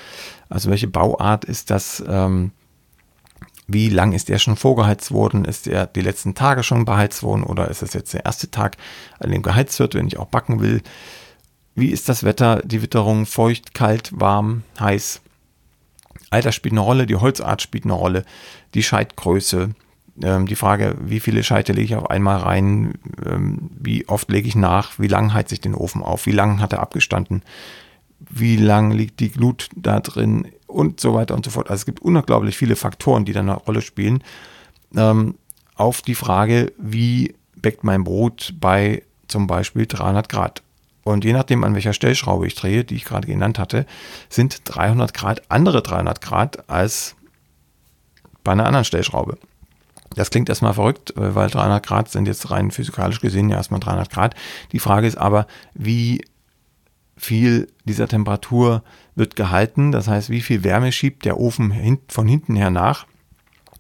also 0.49 0.71
welche 0.71 0.89
Bauart 0.89 1.45
ist 1.45 1.71
das, 1.71 2.03
ähm, 2.07 2.53
wie 3.67 3.89
lang 3.89 4.13
ist 4.13 4.29
der 4.29 4.39
schon 4.39 4.57
vorgeheizt 4.57 5.13
worden, 5.13 5.45
ist 5.45 5.67
er 5.67 5.87
die 5.87 6.01
letzten 6.01 6.35
Tage 6.35 6.63
schon 6.63 6.85
beheizt 6.85 7.23
worden? 7.23 7.45
Oder 7.45 7.69
ist 7.69 7.83
es 7.83 7.95
jetzt 7.95 8.13
der 8.13 8.25
erste 8.25 8.51
Tag, 8.51 8.77
an 9.19 9.31
dem 9.31 9.43
geheizt 9.43 9.79
wird, 9.79 9.95
wenn 9.95 10.07
ich 10.07 10.19
auch 10.19 10.27
backen 10.27 10.61
will. 10.61 10.83
Wie 11.75 11.89
ist 11.89 12.09
das 12.09 12.25
Wetter, 12.25 12.61
die 12.65 12.83
Witterung, 12.83 13.27
feucht, 13.27 13.75
kalt, 13.75 14.11
warm, 14.15 14.63
heiß? 14.79 15.23
Alter 16.31 16.53
spielt 16.53 16.73
eine 16.73 16.81
Rolle, 16.81 17.07
die 17.07 17.17
Holzart 17.17 17.63
spielt 17.63 17.85
eine 17.85 17.95
Rolle, 17.95 18.25
die 18.75 18.83
Scheitgröße, 18.83 19.71
ähm, 20.23 20.47
die 20.47 20.57
Frage, 20.57 20.97
wie 21.01 21.21
viele 21.21 21.43
Scheite 21.43 21.73
lege 21.73 21.85
ich 21.85 21.97
auf 21.97 22.11
einmal 22.11 22.39
rein, 22.39 22.95
ähm, 23.25 23.71
wie 23.79 24.09
oft 24.09 24.31
lege 24.31 24.49
ich 24.49 24.55
nach, 24.55 24.99
wie 24.99 25.09
lang 25.09 25.33
heizt 25.33 25.53
ich 25.53 25.61
den 25.61 25.75
Ofen 25.75 26.03
auf, 26.03 26.27
wie 26.27 26.33
lang 26.33 26.61
hat 26.61 26.73
er 26.73 26.81
abgestanden, 26.81 27.43
wie 28.19 28.57
lang 28.57 28.91
liegt 28.91 29.21
die 29.21 29.31
Glut 29.31 29.69
da 29.75 30.01
drin 30.01 30.49
und 30.67 31.01
so 31.01 31.15
weiter 31.15 31.35
und 31.35 31.45
so 31.45 31.51
fort. 31.51 31.71
Also 31.71 31.83
es 31.83 31.87
gibt 31.87 32.01
unglaublich 32.01 32.57
viele 32.57 32.77
Faktoren, 32.77 33.25
die 33.25 33.33
da 33.33 33.41
eine 33.41 33.55
Rolle 33.55 33.83
spielen. 33.83 34.23
Ähm, 34.95 35.37
auf 35.75 36.03
die 36.03 36.15
Frage, 36.15 36.73
wie 36.79 37.35
bäckt 37.57 37.85
mein 37.85 38.05
Brot 38.05 38.55
bei 38.61 39.03
zum 39.29 39.47
Beispiel 39.47 39.87
300 39.87 40.29
Grad. 40.29 40.63
Und 41.05 41.25
je 41.25 41.33
nachdem, 41.33 41.65
an 41.65 41.75
welcher 41.75 41.93
Stellschraube 41.93 42.47
ich 42.47 42.55
drehe, 42.55 42.85
die 42.85 42.95
ich 42.95 43.05
gerade 43.05 43.27
genannt 43.27 43.59
hatte, 43.59 43.87
sind 44.29 44.61
300 44.65 45.13
Grad 45.15 45.51
andere 45.51 45.83
300 45.83 46.21
Grad 46.21 46.71
als 46.71 47.17
bei 48.45 48.53
einer 48.53 48.67
anderen 48.67 48.85
Stellschraube. 48.85 49.39
Das 50.15 50.31
klingt 50.31 50.49
erstmal 50.49 50.75
verrückt, 50.75 51.17
äh, 51.17 51.35
weil 51.35 51.49
300 51.49 51.85
Grad 51.85 52.11
sind 52.11 52.27
jetzt 52.27 52.51
rein 52.51 52.71
physikalisch 52.71 53.21
gesehen 53.21 53.49
ja 53.49 53.57
erstmal 53.57 53.81
300 53.81 54.11
Grad. 54.11 54.35
Die 54.73 54.79
Frage 54.79 55.07
ist 55.07 55.17
aber, 55.17 55.47
wie 55.75 56.23
viel 57.17 57.69
dieser 57.85 58.09
Temperatur 58.09 58.83
wird 59.15 59.37
gehalten. 59.37 59.93
Das 59.93 60.09
heißt, 60.09 60.31
wie 60.31 60.41
viel 60.41 60.65
Wärme 60.65 60.93
schiebt 60.93 61.25
der 61.25 61.39
Ofen 61.39 61.99
von 62.09 62.27
hinten 62.27 62.57
her 62.57 62.71
nach. 62.71 63.07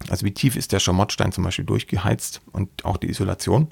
Also 0.08 0.26
wie 0.26 0.32
tief 0.32 0.56
ist 0.56 0.72
der 0.72 0.80
Schamottstein 0.80 1.32
zum 1.32 1.44
Beispiel 1.44 1.64
durchgeheizt 1.64 2.40
und 2.52 2.84
auch 2.84 2.96
die 2.96 3.08
Isolation. 3.08 3.68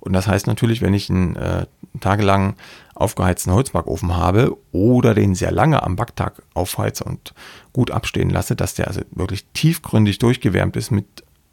Und 0.00 0.14
das 0.14 0.26
heißt 0.26 0.46
natürlich, 0.46 0.80
wenn 0.80 0.94
ich 0.94 1.10
einen 1.10 1.36
äh, 1.36 1.66
tagelang 2.00 2.56
aufgeheizten 2.94 3.52
Holzbackofen 3.52 4.16
habe 4.16 4.56
oder 4.72 5.14
den 5.14 5.34
sehr 5.34 5.52
lange 5.52 5.82
am 5.82 5.96
Backtag 5.96 6.42
aufheize 6.54 7.04
und 7.04 7.34
gut 7.72 7.90
abstehen 7.90 8.30
lasse, 8.30 8.56
dass 8.56 8.74
der 8.74 8.88
also 8.88 9.02
wirklich 9.10 9.44
tiefgründig 9.52 10.18
durchgewärmt 10.18 10.76
ist 10.76 10.90
mit 10.90 11.06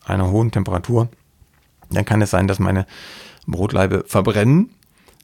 einer 0.05 0.31
hohen 0.31 0.51
Temperatur, 0.51 1.09
dann 1.89 2.05
kann 2.05 2.21
es 2.21 2.31
sein, 2.31 2.47
dass 2.47 2.59
meine 2.59 2.85
Brotleibe 3.45 4.03
verbrennen 4.07 4.71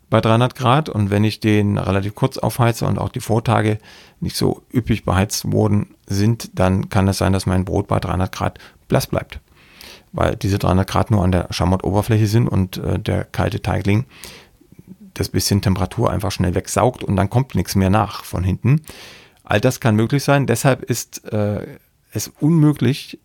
bei 0.09 0.21
300 0.21 0.55
Grad. 0.55 0.89
Und 0.89 1.09
wenn 1.09 1.23
ich 1.23 1.39
den 1.39 1.77
relativ 1.77 2.15
kurz 2.15 2.37
aufheize 2.37 2.85
und 2.85 2.99
auch 2.99 3.09
die 3.09 3.19
Vortage 3.19 3.79
nicht 4.19 4.35
so 4.35 4.61
üppig 4.73 5.03
beheizt 5.03 5.51
worden 5.51 5.95
sind, 6.05 6.57
dann 6.57 6.89
kann 6.89 7.07
es 7.07 7.17
sein, 7.17 7.33
dass 7.33 7.45
mein 7.45 7.65
Brot 7.65 7.87
bei 7.87 7.99
300 7.99 8.31
Grad 8.31 8.59
blass 8.87 9.07
bleibt 9.07 9.39
weil 10.13 10.35
diese 10.35 10.59
300 10.59 10.87
Grad 10.87 11.11
nur 11.11 11.23
an 11.23 11.31
der 11.31 11.47
Schamottoberfläche 11.49 12.27
sind 12.27 12.47
und 12.47 12.77
äh, 12.77 12.99
der 12.99 13.25
kalte 13.25 13.61
Teigling 13.61 14.05
das 15.13 15.29
bisschen 15.29 15.61
Temperatur 15.61 16.09
einfach 16.09 16.31
schnell 16.31 16.55
wegsaugt 16.55 17.03
und 17.03 17.15
dann 17.15 17.29
kommt 17.29 17.55
nichts 17.55 17.75
mehr 17.75 17.89
nach 17.89 18.23
von 18.23 18.43
hinten. 18.43 18.81
All 19.43 19.59
das 19.59 19.79
kann 19.79 19.95
möglich 19.95 20.23
sein. 20.23 20.47
Deshalb 20.47 20.83
ist 20.83 21.31
äh, 21.31 21.65
es 22.11 22.31
unmöglich, 22.39 23.19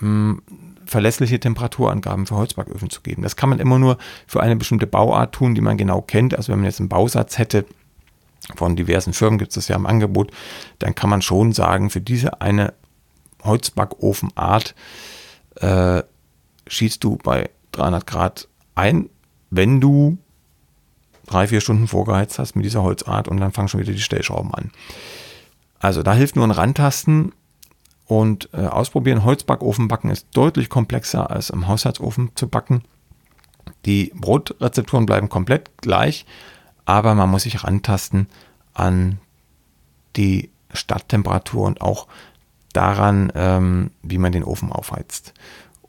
mh, 0.00 0.08
hm, 0.08 0.42
verlässliche 0.84 1.38
Temperaturangaben 1.38 2.26
für 2.26 2.34
Holzbacköfen 2.34 2.90
zu 2.90 3.00
geben. 3.02 3.22
Das 3.22 3.36
kann 3.36 3.48
man 3.48 3.60
immer 3.60 3.78
nur 3.78 3.96
für 4.26 4.40
eine 4.40 4.56
bestimmte 4.56 4.88
Bauart 4.88 5.32
tun, 5.32 5.54
die 5.54 5.60
man 5.60 5.76
genau 5.76 6.02
kennt. 6.02 6.34
Also 6.36 6.50
wenn 6.50 6.58
man 6.58 6.66
jetzt 6.66 6.80
einen 6.80 6.88
Bausatz 6.88 7.38
hätte, 7.38 7.64
von 8.56 8.74
diversen 8.74 9.12
Firmen 9.12 9.38
gibt 9.38 9.50
es 9.50 9.54
das 9.54 9.68
ja 9.68 9.76
im 9.76 9.86
Angebot, 9.86 10.32
dann 10.80 10.96
kann 10.96 11.08
man 11.08 11.22
schon 11.22 11.52
sagen, 11.52 11.90
für 11.90 12.00
diese 12.00 12.40
eine 12.40 12.74
Holzbackofenart 13.44 14.74
äh, 15.60 16.02
schießt 16.66 17.02
du 17.02 17.16
bei 17.16 17.50
300 17.72 18.06
Grad 18.06 18.48
ein, 18.74 19.08
wenn 19.50 19.80
du 19.80 20.18
drei, 21.26 21.46
vier 21.46 21.60
Stunden 21.60 21.88
vorgeheizt 21.88 22.38
hast 22.38 22.56
mit 22.56 22.64
dieser 22.64 22.82
Holzart 22.82 23.28
und 23.28 23.38
dann 23.38 23.52
fangen 23.52 23.68
schon 23.68 23.80
wieder 23.80 23.92
die 23.92 24.00
Stellschrauben 24.00 24.52
an. 24.54 24.70
Also 25.78 26.02
da 26.02 26.12
hilft 26.12 26.36
nur 26.36 26.46
ein 26.46 26.50
Rantasten 26.50 27.32
und 28.06 28.48
äh, 28.52 28.66
ausprobieren. 28.66 29.24
Holzbackofen 29.24 29.88
backen 29.88 30.10
ist 30.10 30.26
deutlich 30.32 30.68
komplexer 30.68 31.30
als 31.30 31.50
im 31.50 31.68
Haushaltsofen 31.68 32.32
zu 32.34 32.48
backen. 32.48 32.82
Die 33.86 34.12
Brotrezepturen 34.14 35.06
bleiben 35.06 35.28
komplett 35.28 35.70
gleich, 35.78 36.26
aber 36.84 37.14
man 37.14 37.30
muss 37.30 37.44
sich 37.44 37.64
rantasten 37.64 38.26
an 38.74 39.18
die 40.16 40.50
Stadttemperatur 40.72 41.66
und 41.66 41.80
auch 41.80 42.08
daran, 42.72 43.32
ähm, 43.34 43.90
wie 44.02 44.18
man 44.18 44.32
den 44.32 44.44
Ofen 44.44 44.72
aufheizt. 44.72 45.32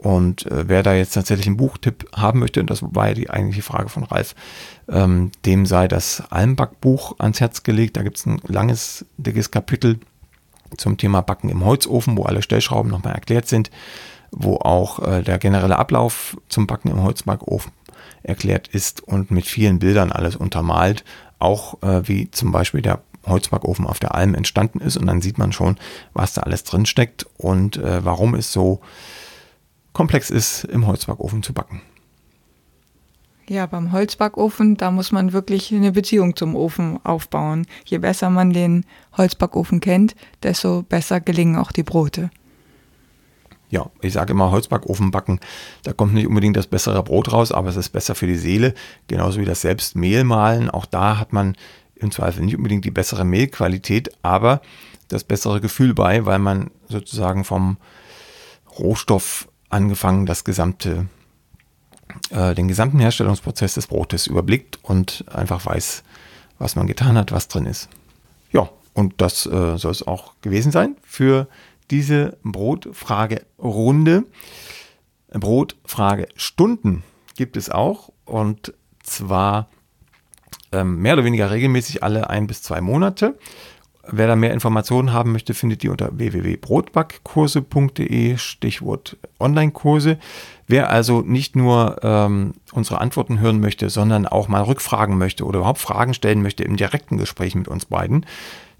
Und 0.01 0.47
äh, 0.47 0.67
wer 0.67 0.81
da 0.81 0.95
jetzt 0.95 1.13
tatsächlich 1.13 1.45
einen 1.45 1.57
Buchtipp 1.57 2.09
haben 2.15 2.39
möchte, 2.39 2.59
und 2.59 2.71
das 2.71 2.81
war 2.81 3.09
ja 3.09 3.13
die 3.13 3.29
eigentliche 3.29 3.61
Frage 3.61 3.87
von 3.87 4.03
Ralf, 4.03 4.33
ähm, 4.89 5.31
dem 5.45 5.67
sei 5.67 5.87
das 5.87 6.23
Almbackbuch 6.31 7.19
ans 7.19 7.39
Herz 7.39 7.61
gelegt. 7.61 7.97
Da 7.97 8.01
gibt 8.01 8.17
es 8.17 8.25
ein 8.25 8.41
langes, 8.47 9.05
dickes 9.17 9.51
Kapitel 9.51 9.99
zum 10.75 10.97
Thema 10.97 11.21
Backen 11.21 11.49
im 11.49 11.63
Holzofen, 11.63 12.17
wo 12.17 12.23
alle 12.23 12.41
Stellschrauben 12.41 12.89
nochmal 12.89 13.13
erklärt 13.13 13.47
sind, 13.47 13.69
wo 14.31 14.55
auch 14.55 14.99
äh, 14.99 15.21
der 15.21 15.37
generelle 15.37 15.77
Ablauf 15.77 16.35
zum 16.49 16.65
Backen 16.65 16.89
im 16.89 17.03
Holzbackofen 17.03 17.71
erklärt 18.23 18.69
ist 18.69 19.01
und 19.01 19.29
mit 19.29 19.45
vielen 19.45 19.77
Bildern 19.77 20.11
alles 20.11 20.35
untermalt, 20.35 21.03
auch 21.37 21.81
äh, 21.83 22.07
wie 22.07 22.31
zum 22.31 22.51
Beispiel 22.51 22.81
der 22.81 23.01
Holzbackofen 23.27 23.85
auf 23.85 23.99
der 23.99 24.15
Alm 24.15 24.33
entstanden 24.33 24.79
ist 24.79 24.97
und 24.97 25.05
dann 25.05 25.21
sieht 25.21 25.37
man 25.37 25.51
schon, 25.51 25.77
was 26.13 26.33
da 26.33 26.41
alles 26.41 26.63
drin 26.63 26.87
steckt 26.87 27.27
und 27.37 27.77
äh, 27.77 28.03
warum 28.03 28.33
es 28.33 28.51
so 28.51 28.81
komplex 29.93 30.29
ist, 30.29 30.63
im 30.65 30.87
Holzbackofen 30.87 31.43
zu 31.43 31.53
backen. 31.53 31.81
Ja, 33.49 33.65
beim 33.65 33.91
Holzbackofen, 33.91 34.77
da 34.77 34.91
muss 34.91 35.11
man 35.11 35.33
wirklich 35.33 35.73
eine 35.73 35.91
Beziehung 35.91 36.35
zum 36.35 36.55
Ofen 36.55 37.03
aufbauen. 37.03 37.65
Je 37.83 37.97
besser 37.97 38.29
man 38.29 38.53
den 38.53 38.85
Holzbackofen 39.17 39.81
kennt, 39.81 40.15
desto 40.41 40.83
besser 40.83 41.19
gelingen 41.19 41.57
auch 41.57 41.73
die 41.73 41.83
Brote. 41.83 42.29
Ja, 43.69 43.89
ich 44.01 44.13
sage 44.13 44.31
immer 44.31 44.51
Holzbackofen 44.51 45.11
backen, 45.11 45.39
da 45.83 45.93
kommt 45.93 46.13
nicht 46.13 46.27
unbedingt 46.27 46.57
das 46.57 46.67
bessere 46.67 47.03
Brot 47.03 47.31
raus, 47.31 47.51
aber 47.51 47.69
es 47.69 47.77
ist 47.77 47.89
besser 47.89 48.15
für 48.15 48.27
die 48.27 48.37
Seele, 48.37 48.73
genauso 49.07 49.39
wie 49.39 49.45
das 49.45 49.61
selbst 49.61 49.95
Mehl 49.95 50.23
mahlen. 50.23 50.69
Auch 50.69 50.85
da 50.85 51.17
hat 51.17 51.33
man 51.33 51.55
im 51.95 52.11
Zweifel 52.11 52.43
nicht 52.43 52.57
unbedingt 52.57 52.85
die 52.85 52.91
bessere 52.91 53.23
Mehlqualität, 53.25 54.11
aber 54.21 54.61
das 55.07 55.23
bessere 55.23 55.61
Gefühl 55.61 55.93
bei, 55.93 56.25
weil 56.25 56.39
man 56.39 56.69
sozusagen 56.87 57.43
vom 57.43 57.77
Rohstoff 58.77 59.47
angefangen 59.71 60.25
das 60.25 60.43
gesamte, 60.43 61.07
äh, 62.29 62.53
den 62.55 62.67
gesamten 62.67 62.99
Herstellungsprozess 62.99 63.75
des 63.75 63.87
Brotes 63.87 64.27
überblickt 64.27 64.79
und 64.83 65.25
einfach 65.33 65.65
weiß, 65.65 66.03
was 66.59 66.75
man 66.75 66.87
getan 66.87 67.17
hat, 67.17 67.31
was 67.31 67.47
drin 67.47 67.65
ist. 67.65 67.89
Ja, 68.51 68.69
und 68.93 69.21
das 69.21 69.45
äh, 69.45 69.77
soll 69.77 69.91
es 69.91 70.05
auch 70.05 70.33
gewesen 70.41 70.71
sein 70.71 70.95
für 71.03 71.47
diese 71.89 72.37
Brotfrage-Runde. 72.43 74.25
Brotfrage-Stunden 75.29 77.03
gibt 77.35 77.57
es 77.57 77.69
auch 77.69 78.11
und 78.25 78.73
zwar 79.01 79.69
ähm, 80.71 81.01
mehr 81.01 81.13
oder 81.13 81.25
weniger 81.25 81.51
regelmäßig 81.51 82.03
alle 82.03 82.29
ein 82.29 82.47
bis 82.47 82.61
zwei 82.61 82.81
Monate. 82.81 83.37
Wer 84.13 84.27
da 84.27 84.35
mehr 84.35 84.53
Informationen 84.53 85.13
haben 85.13 85.31
möchte, 85.31 85.53
findet 85.53 85.83
die 85.83 85.89
unter 85.89 86.17
www.brotbackkurse.de, 86.17 88.35
Stichwort 88.37 89.15
Online-Kurse. 89.39 90.17
Wer 90.67 90.89
also 90.89 91.21
nicht 91.21 91.55
nur 91.55 91.97
ähm, 92.03 92.55
unsere 92.73 92.99
Antworten 92.99 93.39
hören 93.39 93.61
möchte, 93.61 93.89
sondern 93.89 94.27
auch 94.27 94.49
mal 94.49 94.63
rückfragen 94.63 95.17
möchte 95.17 95.45
oder 95.45 95.59
überhaupt 95.59 95.79
Fragen 95.79 96.13
stellen 96.13 96.41
möchte 96.41 96.65
im 96.65 96.75
direkten 96.75 97.15
Gespräch 97.17 97.55
mit 97.55 97.69
uns 97.69 97.85
beiden, 97.85 98.25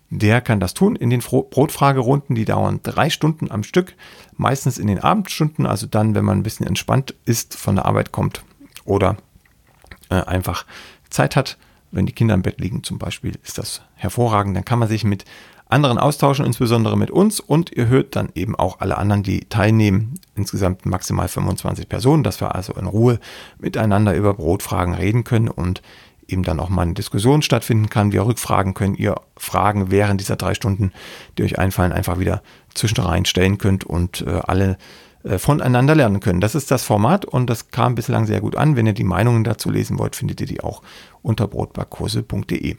der 0.09 0.41
kann 0.41 0.59
das 0.59 0.73
tun 0.73 0.97
in 0.97 1.09
den 1.09 1.21
Brotfragerunden. 1.21 2.35
Die 2.35 2.43
dauern 2.43 2.81
drei 2.83 3.09
Stunden 3.09 3.49
am 3.49 3.63
Stück, 3.63 3.95
meistens 4.35 4.77
in 4.77 4.87
den 4.87 4.99
Abendstunden, 4.99 5.65
also 5.65 5.87
dann, 5.87 6.13
wenn 6.13 6.25
man 6.25 6.39
ein 6.39 6.43
bisschen 6.43 6.67
entspannt 6.67 7.15
ist, 7.23 7.55
von 7.55 7.75
der 7.75 7.85
Arbeit 7.85 8.11
kommt 8.11 8.43
oder 8.83 9.15
äh, 10.09 10.15
einfach 10.15 10.65
Zeit 11.09 11.37
hat 11.37 11.57
wenn 11.91 12.05
die 12.05 12.13
Kinder 12.13 12.33
im 12.33 12.41
Bett 12.41 12.59
liegen 12.59 12.83
zum 12.83 12.97
Beispiel, 12.97 13.33
ist 13.43 13.57
das 13.57 13.81
hervorragend. 13.95 14.55
Dann 14.55 14.65
kann 14.65 14.79
man 14.79 14.87
sich 14.87 15.03
mit 15.03 15.25
anderen 15.71 15.97
austauschen, 15.97 16.45
insbesondere 16.45 16.97
mit 16.97 17.11
uns. 17.11 17.39
Und 17.39 17.71
ihr 17.71 17.87
hört 17.87 18.15
dann 18.15 18.29
eben 18.35 18.55
auch 18.55 18.79
alle 18.79 18.97
anderen, 18.97 19.23
die 19.23 19.41
teilnehmen. 19.41 20.15
Insgesamt 20.35 20.85
maximal 20.85 21.27
25 21.27 21.87
Personen, 21.87 22.23
dass 22.23 22.41
wir 22.41 22.55
also 22.55 22.73
in 22.73 22.85
Ruhe 22.85 23.19
miteinander 23.59 24.15
über 24.15 24.33
Brotfragen 24.33 24.93
reden 24.93 25.23
können 25.23 25.47
und 25.47 25.81
eben 26.27 26.43
dann 26.43 26.59
auch 26.59 26.69
mal 26.69 26.83
eine 26.83 26.93
Diskussion 26.93 27.41
stattfinden 27.41 27.89
kann. 27.89 28.11
Wir 28.11 28.25
rückfragen 28.25 28.73
können, 28.73 28.95
ihr 28.95 29.15
Fragen 29.37 29.91
während 29.91 30.21
dieser 30.21 30.35
drei 30.35 30.53
Stunden, 30.53 30.91
die 31.37 31.43
euch 31.43 31.59
einfallen, 31.59 31.91
einfach 31.91 32.19
wieder 32.19 32.41
zwischendrin 32.73 33.25
stellen 33.25 33.57
könnt 33.57 33.83
und 33.83 34.21
äh, 34.21 34.39
alle 34.47 34.77
äh, 35.23 35.37
voneinander 35.37 35.95
lernen 35.95 36.19
können. 36.19 36.41
Das 36.41 36.55
ist 36.55 36.71
das 36.71 36.83
Format 36.83 37.25
und 37.25 37.49
das 37.49 37.69
kam 37.69 37.95
bislang 37.95 38.25
sehr 38.25 38.41
gut 38.41 38.55
an. 38.55 38.75
Wenn 38.75 38.87
ihr 38.87 38.93
die 38.93 39.03
Meinungen 39.03 39.43
dazu 39.43 39.69
lesen 39.69 39.99
wollt, 39.99 40.15
findet 40.15 40.41
ihr 40.41 40.47
die 40.47 40.61
auch 40.61 40.81
unter 41.21 41.47
brotbackkurse.de. 41.47 42.77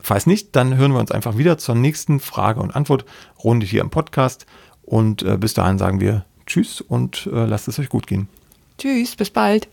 Falls 0.00 0.26
nicht, 0.26 0.56
dann 0.56 0.76
hören 0.76 0.92
wir 0.92 1.00
uns 1.00 1.12
einfach 1.12 1.38
wieder 1.38 1.58
zur 1.58 1.74
nächsten 1.74 2.20
Frage- 2.20 2.60
und 2.60 2.74
Antwortrunde 2.74 3.66
hier 3.66 3.82
im 3.82 3.90
Podcast. 3.90 4.46
Und 4.82 5.22
äh, 5.22 5.36
bis 5.36 5.54
dahin 5.54 5.78
sagen 5.78 6.00
wir 6.00 6.24
Tschüss 6.46 6.80
und 6.80 7.28
äh, 7.32 7.46
lasst 7.46 7.68
es 7.68 7.78
euch 7.78 7.88
gut 7.88 8.06
gehen. 8.06 8.28
Tschüss, 8.78 9.14
bis 9.14 9.30
bald. 9.30 9.68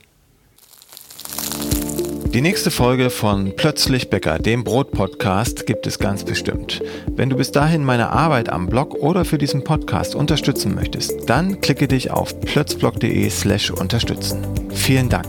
Die 2.34 2.42
nächste 2.42 2.70
Folge 2.70 3.10
von 3.10 3.54
Plötzlich 3.56 4.12
Bäcker, 4.12 4.38
dem 4.38 4.64
Brot-Podcast, 4.64 5.66
gibt 5.66 5.88
es 5.88 5.98
ganz 5.98 6.24
bestimmt. 6.24 6.80
Wenn 7.08 7.32
du 7.32 7.36
bis 7.36 7.52
dahin 7.52 7.84
meine 7.84 8.12
Arbeit 8.12 8.50
am 8.50 8.68
Blog 8.68 8.94
oder 8.94 9.26
für 9.26 9.40
diesen 9.40 9.64
Podcast 9.64 10.14
unterstützen 10.14 10.76
möchtest, 10.76 11.28
dann 11.28 11.60
klicke 11.60 11.88
dich 11.88 12.12
auf 12.12 12.40
plötzblog.de 12.40 13.28
slash 13.32 13.72
unterstützen. 13.72 14.46
Vielen 14.70 15.10
Dank. 15.10 15.26